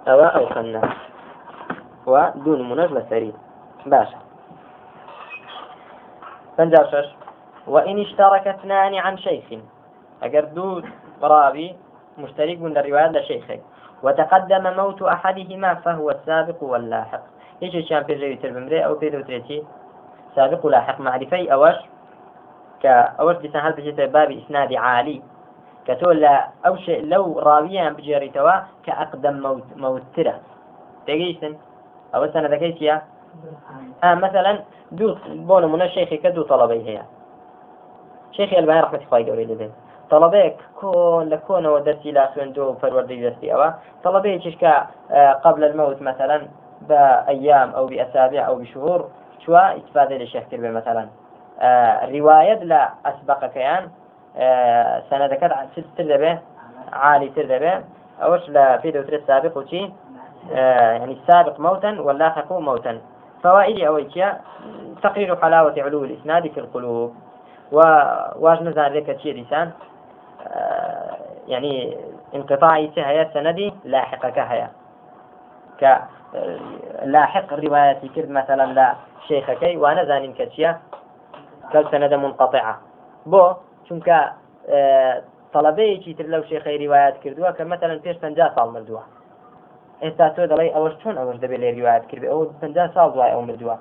أو 0.07 0.19
أو 0.21 0.45
خنا 0.45 0.81
ودون 2.05 2.69
منجلة 2.69 3.05
سريع 3.09 3.33
باشا. 3.85 4.17
فنجاشش 6.57 7.09
وإن 7.67 8.01
اشترك 8.01 8.47
اثنان 8.47 8.95
عن 8.95 9.17
شيخ. 9.17 9.43
أجر 10.23 10.43
دود 10.43 10.85
راوي 11.23 11.75
مشترك 12.17 12.61
من 12.61 12.77
الرواية 12.77 13.07
لشيخه 13.07 13.59
وتقدم 14.03 14.75
موت 14.75 15.01
أحدهما 15.01 15.73
فهو 15.73 16.09
السابق 16.11 16.63
واللاحق. 16.63 17.21
إيش 17.63 17.89
شان 17.89 18.03
في 18.03 18.13
الريوتر 18.13 18.49
بمري 18.49 18.85
أو 18.85 18.99
في 18.99 19.09
دوتريتي 19.09 19.63
سابق 20.35 20.65
ولاحق. 20.65 20.99
معرفي 20.99 21.53
أوش 21.53 21.75
كأوش 22.81 23.35
بسان 23.35 23.61
هل 23.61 24.07
باب 24.07 24.31
إسناد 24.31 24.73
عالي. 24.73 25.21
کە 25.85 25.93
تۆ 25.99 26.09
لە 26.23 26.33
ئەو 26.63 26.75
لەو 27.11 27.25
ڕاویان 27.45 27.93
بجێڕیتەوە 27.97 28.55
کە 28.85 28.91
ئەقدەم 28.99 29.35
مەوتترە 29.83 30.35
تێگەیشتن 31.05 31.53
ئەوە 32.13 32.27
سەنەدەکەی 32.33 32.73
چیە 32.79 32.95
مثلەن 34.23 34.57
دوو 34.97 35.17
بۆ 35.47 35.55
نمونە 35.63 35.87
شێخێکە 35.95 36.29
دوو 36.35 36.49
تەڵەبەی 36.51 36.83
هەیە. 36.87 37.03
شێخی 38.35 38.55
ئەلبانی 38.57 38.83
ڕحمەتی 38.85 39.07
خی 39.09 39.23
گەوری 39.27 39.49
دەبێت. 39.51 39.73
طلبێک 40.11 40.57
کۆن 40.79 41.23
لە 41.31 41.37
کۆنەوە 41.47 41.79
دەستی 41.87 42.11
لا 42.17 42.25
خوێندۆ 42.31 42.63
و 42.65 42.77
پەروەردەی 42.81 43.23
دەستی 43.25 43.51
ئەوە 43.53 43.69
طلبەیە 44.03 44.41
چشکە 44.43 44.73
قبل 45.45 45.61
المەوت 45.69 45.99
مثلا 46.09 46.37
بە 46.89 47.01
ئەیام 47.29 47.69
ئەو 47.75 47.85
بئسابع 47.91 48.41
ئەو 48.47 48.55
بشهور 48.61 49.01
شووە 49.43 49.63
ئیسفادە 49.77 50.15
لە 50.21 50.27
شێخ 50.33 50.45
کرد 50.49 50.61
بێ 50.63 50.71
مثلا. 50.79 51.03
ڕواەت 52.13 52.61
لە 52.71 52.81
ئەسبەقەکەیان 53.05 53.83
آه 54.37 55.03
سندكت 55.09 55.53
تردبه 55.97 56.39
عالي 56.93 57.29
تردبه 57.29 57.83
أوش 58.23 58.49
لا 58.49 58.77
في 58.77 58.91
دوتر 58.91 59.13
السابق 59.13 59.57
وشي. 59.57 59.91
آه 60.51 60.91
يعني 60.91 61.13
السابق 61.13 61.59
موتا 61.59 62.01
واللاحق 62.01 62.53
موتا. 62.53 63.01
فوائد 63.43 63.79
أويتيا 63.79 64.41
تقرير 65.03 65.35
حلاوة 65.35 65.75
علو 65.77 66.03
الإسناد 66.03 66.47
في 66.47 66.59
القلوب. 66.59 67.15
وواج 67.71 68.61
نزان 68.61 68.93
ذلك 68.93 69.19
شيء 69.19 69.43
لسان؟ 69.43 69.71
آه 70.47 71.17
يعني 71.47 71.97
انقطاعي 72.35 72.91
هي 72.97 73.29
سندي 73.33 73.73
لاحقك 73.85 74.39
هيا 74.39 74.69
کە 75.81 75.99
لاحق 77.03 77.53
روایەتی 77.53 78.07
کرد 78.07 78.29
مثلا 78.29 78.73
لە 78.73 78.95
شيخەکەی 79.27 79.73
وا 79.73 79.77
نەزانین 79.77 80.33
کە 80.33 80.51
چییە 80.51 80.79
کە 81.73 81.96
سند 81.96 82.13
منقطعە. 82.13 82.79
بۆ 83.25 83.53
چونکە 83.87 84.07
طلبەیەکی 85.53 86.13
تر 86.17 86.27
لەو 86.33 86.43
شێخی 86.49 86.77
ریوایات 86.83 87.15
کردووە 87.23 87.49
کە 87.57 87.63
مەثەلەن 87.69 87.99
پێش 88.05 88.17
پ 88.21 88.25
ساڵ 88.55 88.67
مردووە. 88.75 89.03
ئێستا 90.03 90.27
تۆ 90.35 90.43
دەڵی 90.51 90.73
ئەوەش 90.75 90.95
چۆن 91.01 91.15
ئەوەش 91.19 91.37
دەبێت 91.43 91.59
لێ 91.63 91.69
ریوایات 91.77 92.03
کرد 92.09 92.23
ئەو 92.31 92.39
پ 92.61 92.63
ساڵ 92.95 93.07
دوای 93.13 93.31
ئەو 93.35 93.41
مردووە. 93.49 93.75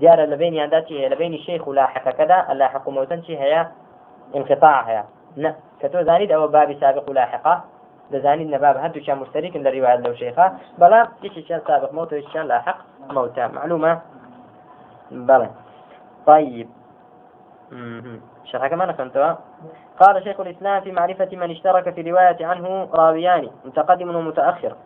دیارە 0.00 0.24
لە 0.32 0.36
بینیاندا 0.42 0.80
چی 0.86 0.94
هەیە 0.98 1.08
لە 1.12 1.16
بینی 1.20 1.38
شێخ 1.46 1.62
و 1.68 1.72
لاحقەکەدا 1.78 2.38
ئەلا 2.48 2.66
حکوومەتەن 2.74 3.20
چی 3.26 3.34
هەیە؟ 3.42 3.62
انقطاع 4.38 4.78
هەیە. 4.88 5.04
نەکە 5.42 5.86
تۆ 5.92 5.98
زانیت 6.08 6.30
ئەوە 6.34 6.48
بابی 6.54 6.76
سابق 6.80 7.08
و 7.08 7.12
لاحقا؟ 7.18 7.54
دەزانیت 8.12 8.48
نەباب 8.54 8.76
هەردووچیان 8.82 9.18
مشتركن 9.22 9.62
لە 9.66 9.70
ریواات 9.76 9.98
لەو 10.04 10.14
شێخە 10.20 10.46
بەڵام 10.80 11.06
یەکێکیان 11.24 11.60
سابق 11.68 11.90
موت 11.96 12.12
ویشیان 12.12 12.46
لاحق 12.52 12.78
موتى 13.14 13.44
معلومة 13.56 13.92
بلى 15.28 15.48
طيب. 16.26 16.68
شرح 18.44 18.66
كمان 18.66 18.92
فهمتها 18.92 19.38
قال 20.00 20.24
شيخ 20.24 20.40
الإسلام 20.40 20.80
في 20.80 20.92
معرفة 20.92 21.28
من 21.32 21.50
اشترك 21.50 21.94
في 21.94 22.10
رواية 22.10 22.46
عنه 22.46 22.88
راويان 22.94 23.48
متقدم 23.64 24.16
ومتأخر. 24.16 24.76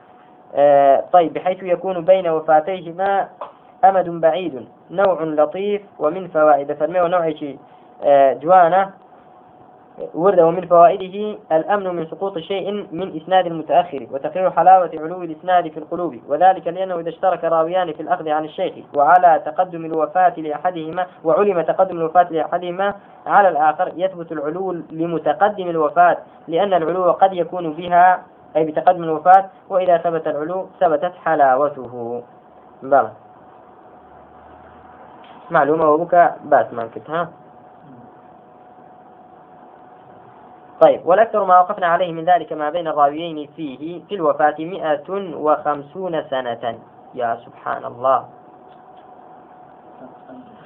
آه 0.55 1.05
طيب 1.13 1.33
بحيث 1.33 1.63
يكون 1.63 2.05
بين 2.05 2.29
وفاتيهما 2.29 3.29
أمد 3.85 4.09
بعيد 4.09 4.69
نوع 4.91 5.23
لطيف 5.23 5.83
ومن 5.99 6.29
فوائد 6.29 6.73
فرمي 6.73 7.01
ونوع 7.01 7.33
آه 8.03 8.33
جوانة 8.33 8.91
ورد 10.15 10.41
ومن 10.41 10.67
فوائده 10.67 11.39
الأمن 11.53 11.97
من 11.97 12.07
سقوط 12.07 12.39
شيء 12.39 12.87
من 12.93 13.17
إسناد 13.17 13.47
المتأخر 13.47 14.07
وتقرير 14.11 14.51
حلاوة 14.51 14.91
علو 14.95 15.23
الإسناد 15.23 15.69
في 15.69 15.77
القلوب 15.77 16.17
وذلك 16.29 16.67
لأنه 16.67 17.01
إذا 17.01 17.09
اشترك 17.09 17.45
راويان 17.45 17.93
في 17.93 18.03
الأخذ 18.03 18.29
عن 18.29 18.45
الشيخ 18.45 18.75
وعلى 18.97 19.43
تقدم 19.47 19.85
الوفاة 19.85 20.35
لأحدهما 20.37 21.07
وعلم 21.25 21.61
تقدم 21.61 21.97
الوفاة 21.97 22.27
لأحدهما 22.31 22.95
على 23.27 23.49
الآخر 23.49 23.93
يثبت 23.97 24.33
العلو 24.33 24.73
لمتقدم 24.73 25.69
الوفاة 25.69 26.17
لأن 26.49 26.75
العلو 26.75 27.11
قد 27.13 27.33
يكون 27.33 27.73
بها 27.73 28.23
أي 28.57 28.65
بتقدم 28.65 29.05
الوفاة 29.05 29.45
وإذا 29.69 29.99
ثبت 29.99 30.27
العلو 30.27 30.67
ثبتت 30.81 31.13
حلاوته. 31.25 32.23
بلى. 32.83 33.11
معلومة 35.51 35.91
وبك 35.91 36.35
باس 36.45 36.67
ما 36.73 36.89
ها؟ 37.09 37.29
طيب 40.81 41.07
والأكثر 41.07 41.45
ما 41.45 41.61
وقفنا 41.61 41.87
عليه 41.87 42.13
من 42.13 42.25
ذلك 42.25 42.53
ما 42.53 42.71
بين 42.71 42.89
الراويين 42.89 43.49
فيه 43.57 44.03
في 44.09 44.15
الوفاة 44.15 44.55
مئة 44.59 45.37
وخمسون 45.37 46.23
سنة. 46.31 46.79
يا 47.15 47.37
سبحان 47.45 47.85
الله 47.85 48.25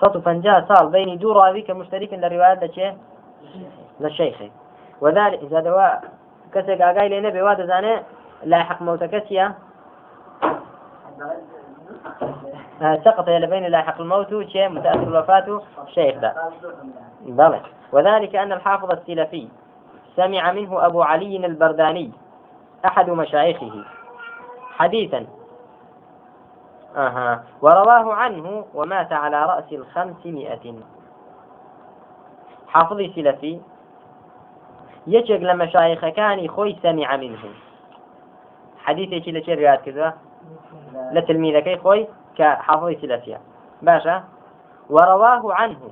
صوت 0.00 0.16
فنجاء 0.16 0.64
صار 0.68 0.86
بين 0.86 1.18
دو 1.18 1.32
راوي 1.32 1.62
كمشترك 1.62 2.12
للرواية 2.12 2.64
لشيء 2.64 2.96
للشيخ 4.00 4.36
وذلك 5.00 5.42
إذا 5.42 5.60
دواء 5.60 6.02
كسك 6.54 6.80
أقاي 6.80 7.08
لنا 7.08 7.28
بواد 7.28 7.66
زانه 7.66 8.02
لاحق 8.44 8.82
موتكسيا 8.82 9.54
سقط 13.04 13.28
إلى 13.28 13.46
بين 13.46 13.64
لاحق 13.64 14.00
الموت 14.00 14.46
شيء 14.46 14.68
متأخر 14.68 15.02
الوفاة 15.02 15.60
شيخ 15.86 16.16
ذا. 16.18 16.34
وذلك 17.92 18.36
أن 18.36 18.52
الحافظ 18.52 18.90
السلفي 18.90 19.48
سمع 20.16 20.52
منه 20.52 20.86
أبو 20.86 21.02
علي 21.02 21.46
البرداني 21.46 22.12
أحد 22.84 23.10
مشايخه 23.10 23.84
حديثا. 24.78 25.26
أها. 26.96 27.44
ورواه 27.62 28.14
عنه 28.14 28.64
ومات 28.74 29.12
على 29.12 29.44
رأس 29.44 29.72
الخمسمائة. 29.72 30.74
حافظي 32.68 33.12
سلفي. 33.16 33.60
يجب 35.06 35.42
لما 35.42 35.66
شايخ 35.66 36.08
كان 36.08 36.48
خوي 36.48 36.76
سمع 36.82 37.16
منه. 37.16 37.38
حديث 38.84 39.24
لە 39.36 39.40
چێ 39.46 39.54
ڕات 39.60 39.80
کردوە 39.86 40.10
لە 41.14 41.20
تلمیذەکەی 41.26 41.78
خۆی 41.82 42.02
کە 42.36 42.48
حافظی 42.66 42.96
سلفیە 43.02 43.38
باشە 43.86 44.16
ورواه 44.94 45.42
عنه 45.60 45.82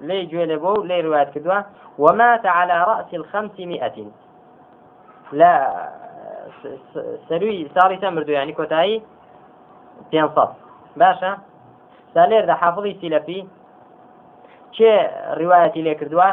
لي 0.00 0.26
جوێلەبوو 0.30 0.84
لي 0.84 1.00
روات 1.00 1.34
كدوا 1.34 1.60
ومات 1.98 2.46
على 2.46 2.84
رأس 2.84 3.14
الخمسمائة 3.14 4.06
لا 5.32 5.54
سروي 7.28 7.68
ساري 7.74 7.96
تمردو 7.96 8.32
يعني 8.32 8.52
كوتاي 8.52 9.02
پێنسەد 10.12 10.50
باشە؟ 11.00 11.32
سالێردا 12.14 12.54
حافظی 12.62 12.98
سیلەفی 13.00 13.40
چێ 14.76 14.94
ڕواەتی 15.38 15.82
لێ 15.86 15.94
کردووە؟ 16.00 16.28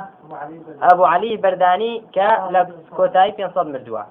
ئەبوو 0.84 1.06
علی 1.13 1.38
بەردانی 1.43 1.93
کە 2.15 2.30
لە 2.54 2.62
کۆتایی 2.97 3.36
پێ 3.38 3.45
مردووە. 3.73 4.04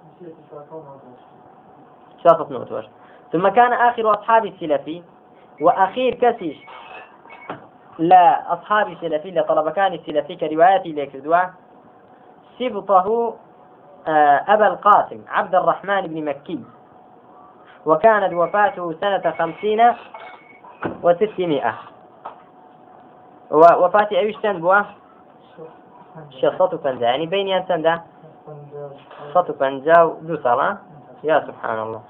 ثم 3.32 3.48
كان 3.48 3.72
آخر 3.72 4.14
أصحاب 4.14 4.44
السلفي 4.44 5.02
وأخير 5.60 6.14
كسيش 6.14 6.56
لا 7.98 8.52
أصحاب 8.52 8.88
السلفي 8.88 9.31
لطلب 9.31 9.68
كان 9.68 9.92
السلفي 9.92 10.37
كرواياتي 10.37 10.92
لكردوا 10.92 11.37
سبطه 12.59 13.35
آه، 14.09 14.44
أبا 14.48 14.66
القاسم 14.66 15.24
عبد 15.28 15.55
الرحمن 15.55 16.00
بن 16.07 16.24
مكي. 16.24 16.61
وكانت 17.87 18.33
وفاته 18.33 18.92
سنة 19.00 19.31
خمسين 19.38 19.94
وستمائة. 21.02 21.74
وفاة 23.50 24.09
أيش 24.12 24.37
تنبوه 24.37 24.87
شصة 26.31 26.76
فنجا 26.85 27.07
يعني 27.07 27.26
بين 27.26 27.48
ينتندا 27.48 28.00
صوت 29.35 29.50
فنجا 29.50 30.16
دو 30.22 30.35
يا 31.24 31.40
سبحان 31.40 31.78
الله. 31.78 32.02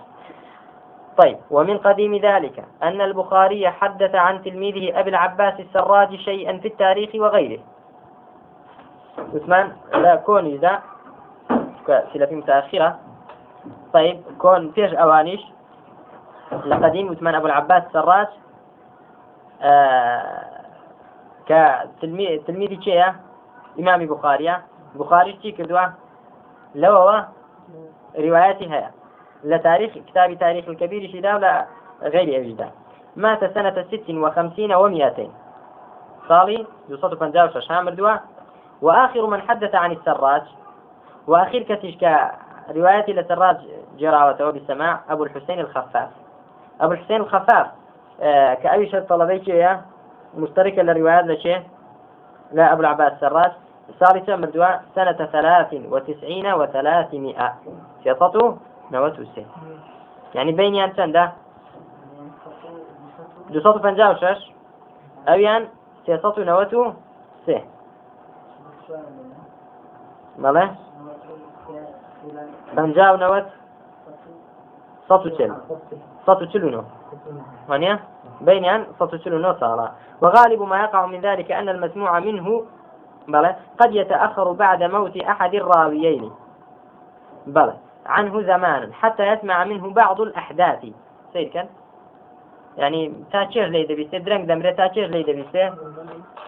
طيب 1.16 1.38
ومن 1.51 1.79
قديم 1.79 2.16
ذلك 2.16 2.64
أن 2.83 3.01
البخاري 3.01 3.70
حدث 3.70 4.14
عن 4.14 4.42
تلميذه 4.42 5.01
أبي 5.01 5.11
العباس 5.11 5.61
السراج 5.61 6.16
شيئا 6.16 6.59
في 6.59 6.68
التاريخ 6.68 7.11
وغيره. 7.14 7.61
عثمان 9.35 9.72
لا 9.94 10.16
كون 10.16 10.46
إذا 10.46 10.83
سلة 11.87 12.29
متأخرة. 12.31 12.98
طيب 13.92 14.22
كون 14.38 14.70
فيش 14.70 14.94
أوانيش. 14.94 15.40
لقديم 16.66 17.11
عثمان 17.11 17.35
أبو 17.35 17.46
العباس 17.46 17.83
السراج 17.87 18.29
آه 19.62 20.62
كتلميذ 21.46 22.42
تلميذ 22.44 22.81
شيء 22.81 23.05
إمام 23.79 24.07
بخاري 24.07 24.57
بخاري 24.94 25.38
شي 25.42 25.53
كدوا 25.53 25.87
لو 26.75 27.22
رواياتي 28.18 28.72
هي. 28.72 28.90
لتاريخ 29.44 29.92
كتاب 29.92 30.38
تاريخ 30.38 30.68
الكبير 30.68 31.11
شدا 31.12 31.35
ولا 31.35 31.66
غير 32.02 32.40
أجدا 32.40 32.70
مات 33.16 33.55
سنة 33.55 33.85
ست 33.90 34.11
وخمسين 34.11 34.74
ومئتين 34.74 35.33
صالي 36.28 36.66
يوصل 36.88 37.16
فنجاو 37.16 37.48
شامر 37.48 37.94
دوا. 37.94 38.16
وآخر 38.83 39.26
من 39.26 39.40
حدث 39.40 39.74
عن 39.74 39.92
السراج. 39.92 40.42
وآخر 41.26 41.59
كتشك 41.59 42.31
روايتي 42.70 43.12
لسراج 43.12 43.57
جراوته 43.98 44.50
بسماع 44.50 45.00
أبو 45.11 45.24
الحسين 45.24 45.61
الخفاف. 45.61 46.11
أبو 46.81 46.92
الحسين 46.92 47.16
الخفاف 47.16 47.66
آه 48.20 48.55
كأي 48.55 48.90
شيء 48.90 49.00
طلبيك 49.00 49.48
يا 49.48 49.83
مشتركة 50.35 50.83
للروايات 50.83 51.24
لشيء 51.24 51.62
لا 52.52 52.72
أبو 52.72 52.81
العباس 52.81 53.12
سراج. 53.20 53.52
ثالثة 54.00 54.37
مردوى 54.37 54.81
سنة 54.94 55.12
ثلاث 55.12 55.74
وتسعين 55.74 56.52
وثلاثمائة. 56.52 57.55
نوت 58.92 59.18
السين 59.18 59.46
يعني 60.35 60.52
بين 60.52 60.74
يان 60.74 60.92
سنة 60.92 61.33
دوسط 63.50 63.83
فنجاو 63.83 64.14
شش 64.14 64.52
أويان 65.28 65.68
سيطت 66.07 66.38
نوت 66.38 66.72
سه. 67.46 67.62
ماله 70.38 70.74
فنجاو 72.76 73.16
نوت 73.16 73.46
صوت 75.09 75.28
تشل 75.28 75.55
صوت 76.26 76.42
تشلونو 76.42 76.83
هنيا 77.68 77.98
بين 78.40 78.87
صوت 78.98 79.14
تشلونو 79.14 79.55
صار 79.61 79.92
وغالب 80.22 80.62
ما 80.62 80.81
يقع 80.81 81.07
من 81.07 81.20
ذلك 81.20 81.52
أن 81.52 81.68
المسموع 81.68 82.18
منه 82.18 82.64
بلى 83.28 83.57
قد 83.81 83.94
يتأخر 83.94 84.52
بعد 84.52 84.83
موت 84.83 85.16
أحد 85.16 85.55
الراويين 85.55 86.31
بلى 87.46 87.74
عنه 88.07 88.43
زمانا 88.43 88.93
حتى 88.93 89.27
يسمع 89.33 89.65
منه 89.65 89.91
بعض 89.91 90.21
الأحداث. 90.21 90.87
سيد 91.33 91.51
كان؟ 91.51 91.67
يعني 92.79 93.12
تاچێر 93.33 93.69
لی 93.75 93.87
دەبیستێ 93.91 94.19
درەنگ 94.27 94.45
دەمرێت 94.51 94.77
تاچێر 94.81 95.09
لی 95.15 95.25
دەبیستێ 95.25 95.65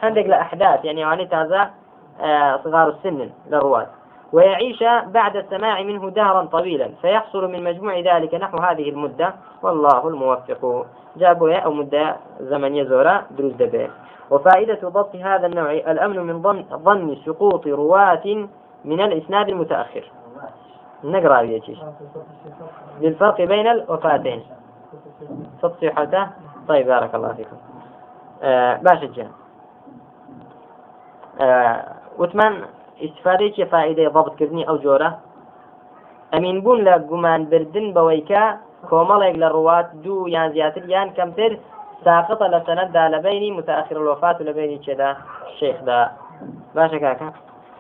هەندێک 0.03 0.27
لە 0.33 0.37
ئەحداث 0.43 0.85
يعني 0.85 1.05
وانی 1.05 1.29
تازە 1.29 1.63
آه، 2.21 2.61
صغار 2.65 2.89
السن 2.89 3.31
للرواة 3.51 3.87
ويعيش 4.33 4.83
بعد 5.07 5.37
السماع 5.37 5.83
منه 5.83 6.11
دهرا 6.11 6.43
طويلا 6.45 6.89
فيحصل 7.03 7.53
من 7.53 7.65
مجموع 7.65 7.99
ذلك 7.99 8.35
نحو 8.35 8.59
هذه 8.59 8.89
المدة. 8.89 9.35
والله 9.63 10.09
الموفق. 10.09 10.87
جابوا 11.17 11.59
أو 11.59 11.73
مدة 11.73 12.17
زمن 12.41 12.77
يزورا 12.77 13.23
دروز 13.31 13.53
دبي. 13.53 13.91
وفائدة 14.31 14.79
ضبط 14.89 15.17
هذا 15.17 15.47
النوع 15.47 15.73
الأمن 15.73 16.19
من 16.19 16.43
ظن 16.85 17.17
سقوط 17.27 17.67
رواة 17.67 18.47
من 18.85 19.01
الإسناد 19.01 19.49
المتأخر. 19.49 20.05
نقرأ 21.05 21.43
بيتش 21.43 21.79
للفرق 23.01 23.41
بين 23.41 23.67
الوفاتين. 23.67 24.43
صوت 25.61 25.73
صحته 25.81 26.29
طيب 26.69 26.87
بارك 26.87 27.15
الله 27.15 27.33
فيكم. 27.33 27.57
آه 28.43 28.77
باش 28.77 29.03
الجان 29.03 29.31
آه 31.41 31.85
وتمان 32.19 32.55
استفادەیەکی 33.01 33.65
فائدەی 33.65 34.09
ضبطکردنی 34.09 34.65
ئەو 34.65 34.77
جۆرە 34.85 35.11
ئەمین 36.33 36.61
بوون 36.65 36.85
لە 36.87 36.95
گومان 37.11 37.45
بردن 37.51 37.87
بەوەیکە 37.95 38.43
کۆمەڵێک 38.91 39.37
لە 39.43 39.49
ڕوات 39.55 39.89
دوو 40.05 40.29
یان 40.29 40.49
زیاتر 40.53 40.85
یان 40.89 41.09
کەمتر 41.17 41.53
ساقطە 42.05 42.47
لە 42.55 42.61
سەنەتدا 42.67 43.05
لە 43.15 43.19
بینی 43.27 43.51
متأخر 43.51 43.97
الوفات 43.99 44.41
و 44.41 44.45
لە 44.45 44.53
بینی 44.59 44.79
چێدا 44.85 45.11
شيخدا 45.59 46.11
باشا 46.75 46.99
كاكا. 46.99 47.29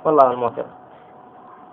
والله 0.04 0.30
الموفق. 0.30 0.83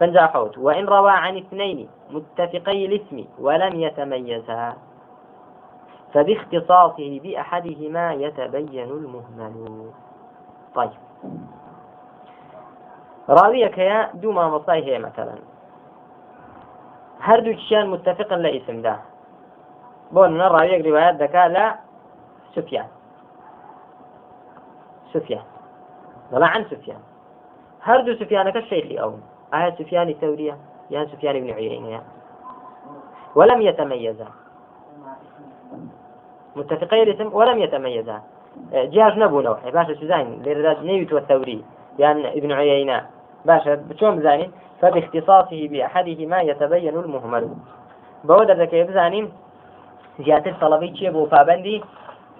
فنجا 0.01 0.25
حوت. 0.33 0.57
وإن 0.57 0.85
روى 0.85 1.11
عن 1.11 1.37
اثنين 1.37 1.89
متفقي 2.09 2.85
الاسم 2.85 3.25
ولم 3.39 3.73
يتميزا. 3.79 4.73
فباختصاصه 6.13 7.19
بأحدهما 7.23 8.13
يتبين 8.13 8.89
المهمل. 8.89 9.91
طيب. 10.75 11.01
ڕاویەکەیە 13.37 13.99
دوو 14.21 14.33
مامۆستای 14.37 14.81
هەیە 14.87 14.99
مەثەلەن 15.05 15.41
هەردووکیان 17.27 17.85
متەفقن 17.93 18.39
لە 18.45 18.49
ئیسمدا 18.55 18.95
بۆ 20.13 20.21
منە 20.31 20.47
ڕاویەک 20.55 20.81
ریوایەت 20.87 21.15
دەکا 21.23 21.45
لە 21.55 21.65
سوفیان 22.53 22.89
سوفیان 25.13 25.45
بەڵێ 26.31 26.47
عن 26.55 26.63
سوفیان 26.71 27.01
هەردوو 27.87 28.19
سوفیانەکە 28.21 28.61
شەیخی 28.69 28.97
ئەو 29.01 29.11
ئایا 29.53 29.71
سوفیانی 29.77 30.15
تەوریە 30.21 30.55
یان 30.93 31.05
سوفیانی 31.11 31.41
بن 31.41 31.51
عینەیە 31.59 32.01
ولم 33.35 33.61
يتميزا. 33.61 34.27
متفقين 36.55 37.07
رتم 37.07 37.33
ولم 37.33 37.57
يتميزا. 37.59 38.17
جیاش 38.93 39.13
نەبوو 39.21 39.41
لەوحێ 39.45 39.69
باشە 39.77 39.93
سوزانین 39.99 40.43
لێرەدا 40.43 40.73
نەویتوە 40.87 41.21
تەوری 41.29 41.59
یان 42.01 42.17
ابن 42.37 42.51
عيينة. 42.51 42.99
باشە 43.47 43.71
بچۆن 43.89 44.13
بزانین 44.19 44.51
فباختصاصه 44.81 45.67
بأحده 45.71 46.19
ما 46.31 46.39
يتبين 46.41 46.95
المهمل. 46.97 47.45
بەوە 48.27 48.43
دەردەکەی 48.49 48.83
بزانین 48.89 49.25
زیاتر 50.25 50.53
تەڵەبی 50.61 50.89
چیە 50.97 51.09
بۆ 51.15 51.21
پابندی 51.33 51.77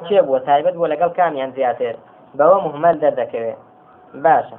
چێ 0.08 0.20
بووە 0.26 0.40
تایبەت 0.48 0.76
بۆ 0.80 0.86
لەگەڵ 0.94 1.12
کامیان 1.20 1.52
زیاتر 1.58 1.96
بەوە 2.38 2.58
مهمل 2.66 2.96
دەردەکەوێت 3.04 3.60
باشە 4.26 4.58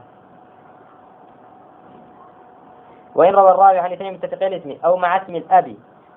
وإن 3.14 3.34
روى 3.34 3.50
الراوي 3.50 3.78
عن 3.78 3.92
اثنين 3.92 4.12
متفقين 4.12 4.52
الاسم 4.52 4.76
أو 4.84 4.96
مع 4.96 5.16
اسم 5.16 5.36
الأب 5.36 5.76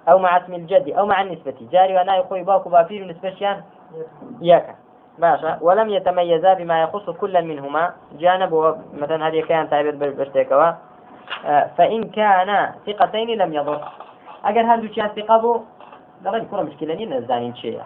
أو 0.09 0.19
مع 0.19 0.37
اسم 0.37 0.53
الجد 0.53 0.89
أو 0.89 1.05
مع 1.05 1.21
النسبة. 1.21 1.55
جاري 1.71 1.95
وأنا 1.95 2.15
يخوي 2.15 2.43
باكو 2.43 2.69
بافير 2.69 3.07
نسبة 3.07 3.63
ياك 4.41 4.75
باشا 5.19 5.57
ولم 5.61 5.89
يتميزا 5.89 6.53
بما 6.53 6.83
يخص 6.83 7.09
كلا 7.09 7.41
منهما. 7.41 7.93
جانب 8.19 8.75
مثلا 8.93 9.27
هذه 9.27 9.41
كان 9.41 9.69
تعبير 9.69 9.95
بشتيكوا 9.95 10.71
آه، 11.45 11.69
فإن 11.77 12.03
كان 12.03 12.73
ثقتين 12.87 13.37
لم 13.37 13.53
يضر. 13.53 13.81
أجر 14.45 14.61
هل 14.61 14.87
كان 14.87 15.07
ثقة 15.07 15.37
بو؟ 15.37 15.61
لغاية 16.23 16.43
كرة 16.43 16.61
مشكلة 16.61 16.95
نين 16.95 17.13
الزانين 17.13 17.55
شيء 17.55 17.81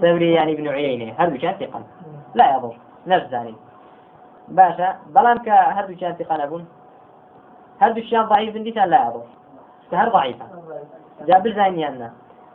ثوري 0.00 0.32
يعني 0.32 0.52
ابن 0.52 0.68
عيينة. 0.68 1.14
هل 1.18 1.38
كان 1.38 1.54
ثقة 1.54 1.82
لا 2.34 2.56
يضر. 2.56 2.76
نفس 3.06 3.26
زاني 3.30 3.54
باشا 4.48 4.96
بلان 5.06 5.38
هل 5.48 5.96
كان 6.00 6.14
ثقة 6.14 6.36
نبون 6.44 6.66
هل 7.80 8.10
كان 8.10 8.22
ضعيف 8.22 8.56
ديتان 8.56 8.88
لا 8.88 9.12
ضعيفة 9.94 10.46
جابر 11.26 11.52
زاني 11.52 11.88
أنا 11.88 12.12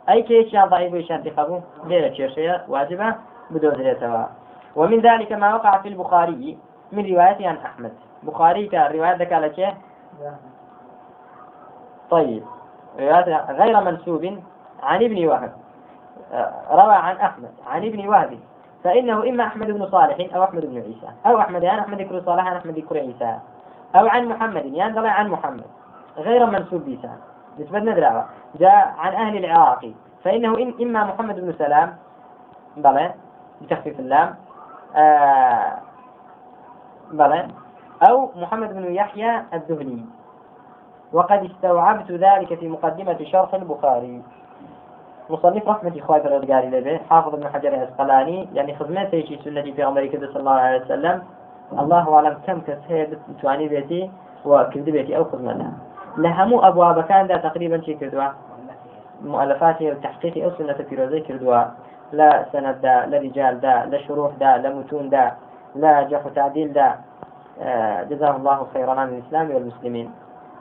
أي 0.08 0.22
كيش 0.22 0.56
ضعيف 0.56 0.92
ويشان 0.92 1.22
ثقة 1.22 1.44
بو 1.44 1.60
ليلة 1.86 2.64
واجبة 2.68 3.14
بدوزريتها 3.50 4.30
ومن 4.76 5.00
ذلك 5.00 5.32
ما 5.32 5.54
وقع 5.54 5.78
في 5.78 5.88
البخاري 5.88 6.58
من 6.92 7.06
رواية 7.06 7.48
عن 7.48 7.56
أحمد. 7.56 7.92
بخاري 8.22 8.66
كرواية 8.66 9.14
ذكا 9.14 9.34
لك 9.34 9.76
طيب 12.10 12.42
رواية 12.98 13.52
غير 13.52 13.80
منسوب 13.80 14.38
عن 14.82 15.04
ابن 15.04 15.26
وهب. 15.26 15.52
روى 16.70 16.94
عن 16.94 17.16
أحمد 17.16 17.50
عن 17.66 17.84
ابن 17.84 18.08
وهب. 18.08 18.38
فإنه 18.84 19.28
إما 19.28 19.44
أحمد 19.44 19.70
بن 19.70 19.90
صالح 19.90 20.34
أو 20.36 20.44
أحمد 20.44 20.66
بن 20.66 20.76
عيسى. 20.76 21.08
أو 21.26 21.38
أحمد 21.38 21.62
يعني 21.62 21.80
أحمد 21.80 21.98
بن 21.98 22.22
صالح 22.26 22.46
عن 22.46 22.56
أحمد 22.56 22.74
بن 22.74 22.96
عيسى 22.98 23.38
أو 23.94 24.06
عن 24.06 24.28
محمد 24.28 24.66
يعني 24.66 25.08
عن 25.08 25.28
محمد 25.28 25.64
غير 26.16 26.46
منسوب 26.46 26.84
بيسا 26.84 27.10
نسبة 27.58 27.78
ندرة 27.78 28.28
جاء 28.54 28.94
عن 28.98 29.12
أهل 29.12 29.44
العراق. 29.44 29.92
فإنه 30.24 30.74
إما 30.82 31.04
محمد 31.04 31.40
بن 31.40 31.52
سلام 31.58 31.96
بلى 32.76 33.14
بتخفيف 33.62 34.00
اللام 34.00 34.34
آه 34.96 35.78
بلى 37.12 37.48
أو 38.08 38.30
محمد 38.36 38.74
بن 38.74 38.94
يحيى 38.94 39.42
الذهلي 39.52 40.04
وقد 41.12 41.44
استوعبت 41.44 42.10
ذلك 42.10 42.58
في 42.58 42.68
مقدمة 42.68 43.24
شرح 43.24 43.54
البخاري. 43.54 44.22
مصنف 45.30 45.68
رحمة 45.68 45.92
إخوات 45.98 46.26
الرجال 46.26 46.70
لبه 46.70 47.00
حافظ 47.10 47.34
ابن 47.34 47.48
حجر 47.48 47.68
الأسقلاني 47.68 48.48
يعني 48.54 48.76
خدمات 48.76 49.08
في 49.08 49.38
سنة 49.44 49.62
في 49.62 49.86
أمريكا 49.86 50.18
صلى 50.18 50.36
الله 50.36 50.52
عليه 50.52 50.84
وسلم. 50.84 51.22
الله 51.72 52.14
أعلم 52.14 52.36
كم 52.46 52.60
وكذب 54.44 54.84
بيتي 54.84 55.16
أو 55.16 55.24
خدمتها 55.24 55.72
لهمو 56.16 56.60
أبواب 56.60 57.00
كان 57.04 57.26
ده 57.26 57.36
تقريبا 57.36 57.80
شيء 57.80 57.98
كردوا. 57.98 58.28
مؤلفاته 59.22 59.90
وتحقيق 59.90 60.44
أو 60.44 60.50
سنة 60.58 60.72
في 60.72 60.94
روزي 60.96 61.20
كردوا. 61.20 61.64
لا 62.12 62.44
سند 62.52 62.80
دا 62.82 63.06
لا 63.06 63.18
رجال 63.18 63.60
دا 63.60 63.84
لا 63.90 63.98
شروح 63.98 64.32
دا 64.40 64.56
لا 64.56 64.74
متون 64.74 65.08
دا 65.08 65.32
لا 65.74 66.02
جرح 66.02 66.28
تعديل 66.34 66.72
دا 66.72 66.94
آه، 67.60 68.02
جزاه 68.02 68.36
الله 68.36 68.66
خيرا 68.74 68.90
عن 68.90 69.08
الإسلام 69.08 69.50
والمسلمين. 69.50 70.10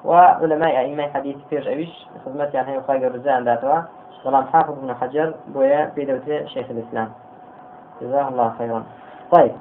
وعلماء 0.05 0.79
أئمة 0.79 1.07
حديث 1.13 1.37
فيش 1.49 1.67
أبيش 1.67 2.07
خدمتي 2.25 2.57
عن 2.57 2.65
هي 2.65 2.77
وخايق 2.77 3.05
الرزان 3.05 3.43
داتوا 3.43 3.81
سلام 4.23 4.43
حافظ 4.43 4.79
بن 4.79 4.93
حجر 4.93 5.33
بويا 5.47 5.91
في 5.95 6.05
دولة 6.05 6.45
شيخ 6.45 6.67
الإسلام. 6.69 7.09
جزاه 8.01 8.29
الله 8.29 8.53
خيرا. 8.57 8.83
طيب. 9.31 9.51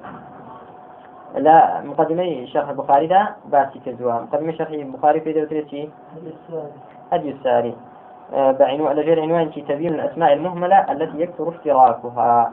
لا 1.34 1.80
مقدمة 1.80 2.44
شرح 2.44 2.68
البخاري 2.68 3.06
ده 3.06 3.30
باسي 3.46 3.78
كزوا 3.86 4.12
مقدمة 4.12 4.52
شرح 4.52 4.70
البخاري 4.70 5.20
في 5.20 5.32
دولة 5.32 5.66
شيء 5.66 5.90
هدي 7.12 7.30
الساري. 7.30 7.74
بعنوان 8.32 8.86
على 8.86 9.02
غير 9.02 9.20
عنوان 9.20 9.50
تبين 9.52 9.94
الأسماء 9.94 10.32
المهملة 10.32 10.92
التي 10.92 11.20
يكثر 11.20 11.48
اشتراكها. 11.48 12.52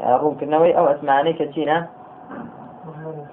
روم 0.00 0.38
كنوي 0.38 0.78
أو 0.78 0.86
أسماء 0.86 1.32
كتينا 1.32 1.86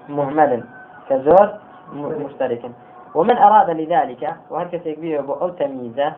مهملا 0.08 0.62
كزور 1.08 1.48
مشترك 1.94 2.70
ومن 3.14 3.36
أراد 3.36 3.70
لذلك 3.70 4.34
وهل 4.50 4.68
يكبيه 4.74 5.18
أو 5.18 5.48
تمييزة. 5.48 6.12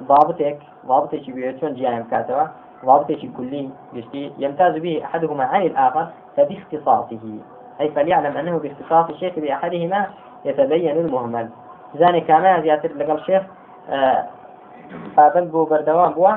ضابطك 0.00 0.58
ضابطك 0.86 1.30
بيتون 1.30 1.74
جيان 1.74 2.04
كاتوا 2.04 2.46
ضابطك 2.84 3.30
كلي 3.36 3.70
يمتاز 4.14 4.76
به 4.76 5.04
أحدهما 5.04 5.44
عن 5.44 5.62
الآخر 5.62 6.06
فباختصاصه. 6.36 7.38
أي 7.80 7.88
فليعلم 7.88 8.36
أنه 8.36 8.58
باختصاص 8.58 9.10
الشيخ 9.10 9.38
بأحدهما 9.38 10.06
يتبين 10.44 10.96
المهمل. 10.96 11.48
زاني 11.94 12.20
كما 12.20 12.60
زيادة 12.60 12.88
لقل 12.88 13.18
الشيخ 13.18 13.42
قابل 15.16 15.44
بو 15.44 15.64
بردوان 15.64 16.12
بوا 16.12 16.32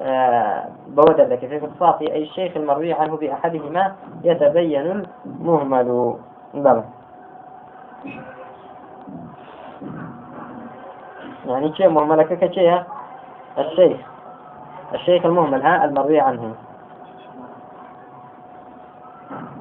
آه 0.00 0.64
بودر 0.88 1.24
لك. 1.24 1.38
في 1.38 1.58
اختصاص 1.58 2.00
أي 2.00 2.22
الشيخ 2.22 2.56
المروي 2.56 2.92
عنه 2.92 3.16
بأحدهما 3.16 3.92
يتبين 4.24 5.04
المهمل. 5.24 6.14
بلى 6.54 6.84
يعني 11.46 11.74
شيء 11.74 11.88
مهملك 11.88 12.38
كشيء 12.38 12.82
الشيخ. 13.58 14.00
الشيخ 14.94 15.26
المهمل 15.26 15.62
ها 15.62 15.84
المروي 15.84 16.20
عنه. 16.20 16.54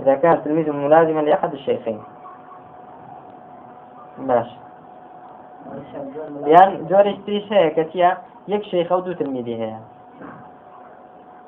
إذا 0.01 0.15
كان 0.15 0.33
التلميذ 0.33 0.71
ملازما 0.71 1.19
لأحد 1.19 1.53
الشيخين. 1.53 2.01
ماشي 4.17 4.57
يعني 6.45 6.77
جۆرێک 6.89 7.17
تریش 7.25 7.45
هەیە 7.49 7.71
کە 7.75 7.83
چیە 7.91 8.09
یەک 8.47 8.63
شێخە 8.71 8.91
و 8.91 9.01
دوو 9.01 9.13
تلمیدی 9.13 9.55
هەیە 9.61 9.79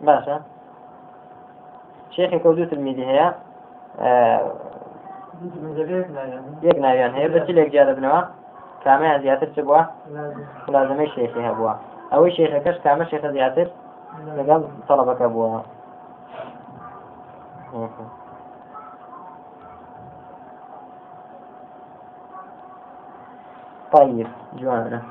باشە 0.06 0.38
شێخێک 2.16 2.46
و 2.46 2.54
دوو 2.54 2.66
تلمیدی 2.66 3.06
هەیە 3.12 3.28
یەک 6.68 6.78
ناویان 6.86 7.12
هەیە 7.18 7.30
بەچ 7.34 7.48
لێک 7.58 7.70
جیا 7.72 7.84
دەبنەوە 7.90 8.22
کامیان 8.84 9.22
زیاتر 9.22 9.50
چ 9.56 9.60
بووە 9.68 9.82
لازمەی 10.74 11.10
شێخی 11.16 11.42
هەبووە 11.48 11.74
ئەوەی 12.12 12.32
شێخەکەش 12.38 12.78
کامە 12.86 13.06
شێخە 13.12 13.30
زیاتر 13.36 13.68
لەگەڵ 14.38 14.62
تەڵەبەکە 14.88 15.28
بووە 15.34 15.60
طيب 23.94 24.28
جوانا 24.54 25.02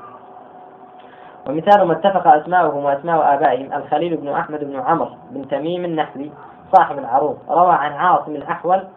ومثال 1.49 1.87
ما 1.87 1.93
اتفق 1.93 2.27
أسماؤهم 2.27 2.85
وأسماء 2.85 3.33
آبائهم 3.33 3.73
الخليل 3.73 4.17
بن 4.17 4.29
أحمد 4.29 4.63
بن 4.63 4.79
عمرو 4.79 5.09
بن 5.31 5.47
تميم 5.47 5.85
النحوي 5.85 6.31
صاحب 6.73 6.97
العروض 6.97 7.37
روى 7.49 7.73
عن 7.73 7.91
عاصم 7.91 8.35
الأحول 8.35 8.87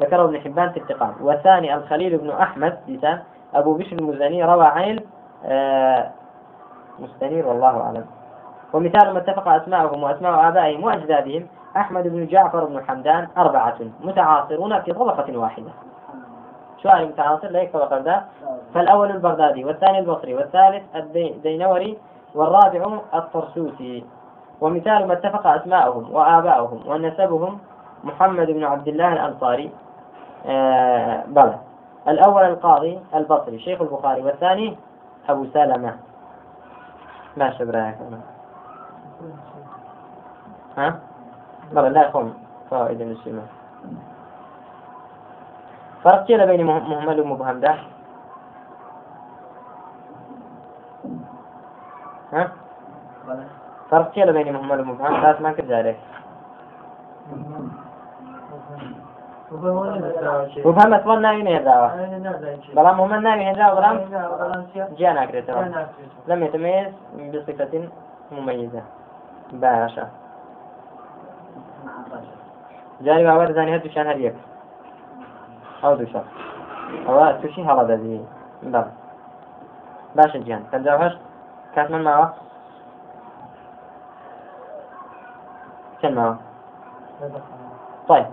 ذكره 0.00 0.24
ابن 0.24 0.40
حبان 0.40 0.70
في 0.70 0.80
الثقات 0.80 1.14
والثاني 1.20 1.74
الخليل 1.74 2.18
بن 2.18 2.30
أحمد 2.30 2.78
لسان 2.88 3.22
أبو 3.54 3.74
بشر 3.74 3.96
المزني 3.96 4.44
روى 4.44 4.66
عن 4.66 5.00
آه 5.44 6.10
مستنير 6.98 7.46
والله 7.46 7.80
أعلم. 7.80 8.04
ومثال 8.72 9.12
ما 9.12 9.18
اتفق 9.18 9.48
أسماؤهم 9.48 10.02
وأسماء 10.02 10.48
آبائهم 10.48 10.84
وأجدادهم 10.84 11.46
أحمد 11.76 12.08
بن 12.08 12.26
جعفر 12.26 12.64
بن 12.64 12.84
حمدان 12.84 13.28
أربعة 13.36 13.76
متعاصرون 14.00 14.80
في 14.80 14.92
طبقة 14.92 15.38
واحدة. 15.38 15.70
سؤال 16.82 17.08
متعاصر 17.08 17.48
ليك 17.48 17.74
وقد 17.74 18.22
فالأول 18.74 19.10
البغدادي 19.10 19.64
والثاني 19.64 19.98
البصري 19.98 20.34
والثالث 20.34 20.82
الدينوري 21.16 21.98
والرابع 22.34 22.98
الطرسوسي. 23.14 24.04
ومثال 24.60 25.06
ما 25.08 25.12
اتفق 25.12 25.46
أسماءهم 25.46 26.14
وآباؤهم 26.14 26.80
ونسبهم 26.86 27.58
محمد 28.04 28.46
بن 28.46 28.64
عبد 28.64 28.88
الله 28.88 29.12
الأنصاري. 29.12 29.70
آه 30.46 31.24
بلى. 31.26 31.58
الأول 32.08 32.42
القاضي 32.42 33.00
البصري 33.14 33.58
شيخ 33.58 33.80
البخاري 33.80 34.22
والثاني 34.22 34.76
أبو 35.28 35.46
سلمة. 35.54 35.96
ما 37.36 37.50
شبراك. 37.50 37.98
ها؟ 40.76 40.98
بلى 41.72 41.88
لا 41.88 42.08
يخون 42.08 42.34
فائدة 42.70 43.04
من 43.04 43.10
السماء 43.12 43.46
فرق 46.04 46.24
كيف 46.26 46.40
بين 46.40 46.64
مهمل 46.66 47.20
ومبهم 47.20 47.60
ده؟ 47.60 47.74
ها؟ 52.32 52.52
فرق 53.90 54.10
كيف 54.10 54.28
بين 54.30 54.52
مهمل 54.52 54.80
ومبهم؟ 54.80 55.22
لا 55.22 55.40
ما 55.40 55.52
كنت 55.52 55.70
عليك 55.72 55.96
مبهم 59.52 60.94
أصلا 60.94 61.18
ناوي 61.20 61.42
نهداوة 61.42 61.94
بلا 62.74 62.92
مهمل 62.92 63.22
ناوي 63.22 63.50
هداوة 63.52 63.74
بلا 63.74 64.66
جاء 64.98 65.12
ناكرته 65.12 65.86
لم 66.28 66.42
يتميز 66.42 66.92
بصفة 67.14 67.88
مميزة. 68.32 68.82
باشا. 69.52 70.08
جاري 73.00 73.24
بابا 73.24 73.52
زاني 73.52 73.76
هدو 73.76 73.88
شان 73.88 74.06
هر 74.06 74.20
يك 74.20 74.34
ئەو 75.82 75.94
دووشە 75.98 76.22
ئەوە 77.06 77.26
تووشی 77.40 77.66
هەڵە 77.68 77.84
دەبی 77.90 78.20
بەڵ 78.72 78.86
باشە 80.16 80.38
گیان 80.46 80.62
پەنجا 80.70 80.92
هەشت 81.02 81.18
کاتمان 81.74 82.02
ماوە 82.06 82.28
چەند 86.00 86.14
ماوە 86.18 86.36
طيب 88.08 88.26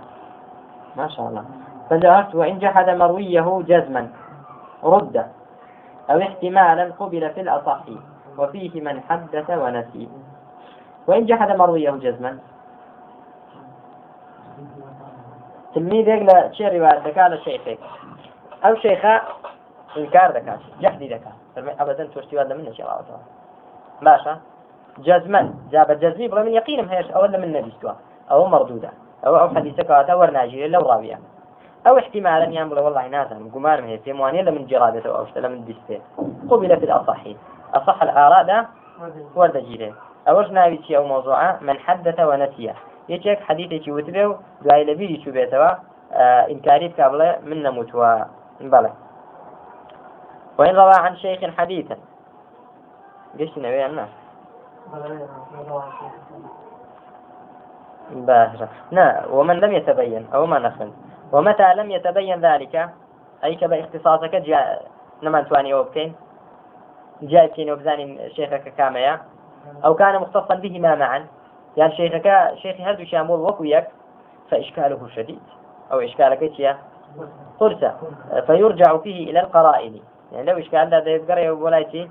ما 0.97 1.07
شاء 1.07 1.25
الله 1.27 1.43
فجاءت 1.89 2.35
وإن 2.35 2.59
جحد 2.59 2.89
مرويه 2.89 3.47
جزما. 3.69 4.03
رد. 4.83 5.15
أو 6.09 6.17
احتمالا 6.27 6.85
قبل 6.99 7.29
في 7.29 7.41
الأصح. 7.41 7.83
وفيه 8.37 8.81
من 8.81 9.01
حدث 9.09 9.49
ونسي. 9.49 10.09
وإن 11.07 11.25
جحد 11.25 11.49
مرويه 11.61 11.91
جزما. 11.91 12.31
تلميذك 15.75 16.33
لا 16.33 16.51
شيء 16.51 16.67
رواية 16.67 16.99
دكا 16.99 17.21
لا 17.29 17.37
شيخك 17.37 17.79
أو 18.65 18.75
شيخا 18.75 19.21
إنكار 19.97 20.31
دكا 20.31 20.59
جحدي 20.81 21.07
دكا. 21.07 21.31
أبدا 21.57 22.05
توشتي 22.05 22.37
ولا 22.37 22.55
منه 22.55 22.71
شيء 22.71 22.85
الله 22.85 23.19
باشا. 24.01 24.39
جزما. 24.97 25.53
جاب 25.71 25.91
جزمي 25.91 26.27
بلا 26.27 26.43
من 26.43 26.53
يقين 26.53 26.89
هيش 26.89 27.11
أو 27.11 27.21
ولا 27.21 27.37
من 27.37 27.53
نبيستوا 27.53 27.91
أو 28.31 28.45
مردودة. 28.47 28.89
أو 29.25 29.37
أو 29.37 29.49
حديثك 29.49 29.91
أو 29.91 30.19
ورناجي 30.19 30.67
لو 30.67 30.81
راوية 30.81 31.19
أو 31.87 31.97
احتمالا 31.97 32.45
يعمل 32.45 32.79
والله 32.79 33.07
ناسا 33.07 33.49
قمار 33.53 33.81
من 33.81 33.87
هي 33.87 34.13
موانية 34.13 34.41
من 34.41 34.65
جرادة 34.65 35.09
أو 35.09 35.23
اشتلا 35.23 35.47
من 35.47 35.65
ديستي 35.65 36.01
قبل 36.49 36.77
في 36.79 36.85
الأصحي. 36.85 37.37
أصح 37.73 38.03
الآراء 38.03 38.65
ورد 39.35 39.57
جيلة. 39.57 39.93
أوش 40.27 40.47
ناوي 40.47 40.79
أو 40.97 41.07
موضوعة؟ 41.07 41.59
من 41.61 41.79
حدث 41.79 42.19
ونسيه. 42.19 42.75
یەکێک 43.07 43.39
حەدیثێکی 43.47 43.91
وتبێ 43.91 44.23
و 44.25 44.33
دوای 44.63 44.85
لە 44.89 44.93
بیری 44.99 45.17
چوو 45.23 45.33
بێتەوە 45.37 45.71
ئینکاری 46.51 46.89
بکە 46.89 47.05
بڵێ 47.11 47.29
من 47.49 47.59
نەموتوە 47.65 48.09
بەڵێ 48.73 48.91
وإن 50.57 50.75
روى 50.75 50.97
عن 51.05 51.15
شيخ 51.15 51.39
حديثا 51.57 51.97
قشت 53.39 53.57
نبي 53.57 53.85
أنا 53.85 54.07
باشا 58.11 58.67
نا 58.91 59.25
ومن 59.31 59.59
لم 59.59 59.71
يتبين 59.71 60.27
أو 60.33 60.45
ما 60.45 60.59
نخن 60.59 60.91
ومتى 61.31 61.73
لم 61.73 61.91
يتبين 61.91 62.39
ذلك 62.39 62.89
أي 63.43 63.55
كبا 63.55 63.79
اختصاصك 63.79 64.35
جاء 64.35 64.85
نمان 65.23 65.45
تواني 65.47 65.73
وبكين 65.73 66.15
جاء 67.21 67.47
كين 67.47 67.71
وبزاني 67.71 68.29
شيخك 68.29 68.73
كاميا 68.77 69.21
أو 69.85 69.95
كان 69.95 70.21
مختصا 70.21 70.55
بهما 70.55 70.95
معا. 70.95 71.27
يعني 71.77 71.95
شيخك 71.95 72.51
شيخ 72.55 72.81
هذا 72.81 73.03
شامل 73.03 73.31
وكويك؟ 73.31 73.87
فإشكاله 74.51 75.07
شديد. 75.15 75.39
أو 75.91 75.99
إشكالك 75.99 76.59
يا؟ 76.59 76.77
قرصة 77.59 77.95
فيرجع 78.47 78.97
فيه 78.97 79.29
إلى 79.31 79.39
القرائن. 79.39 79.99
يعني 80.31 80.51
لو 80.51 80.59
إشكال 80.59 80.93
هذا 80.93 81.09
يذكر 81.09 81.51
ولايتي 81.51 82.09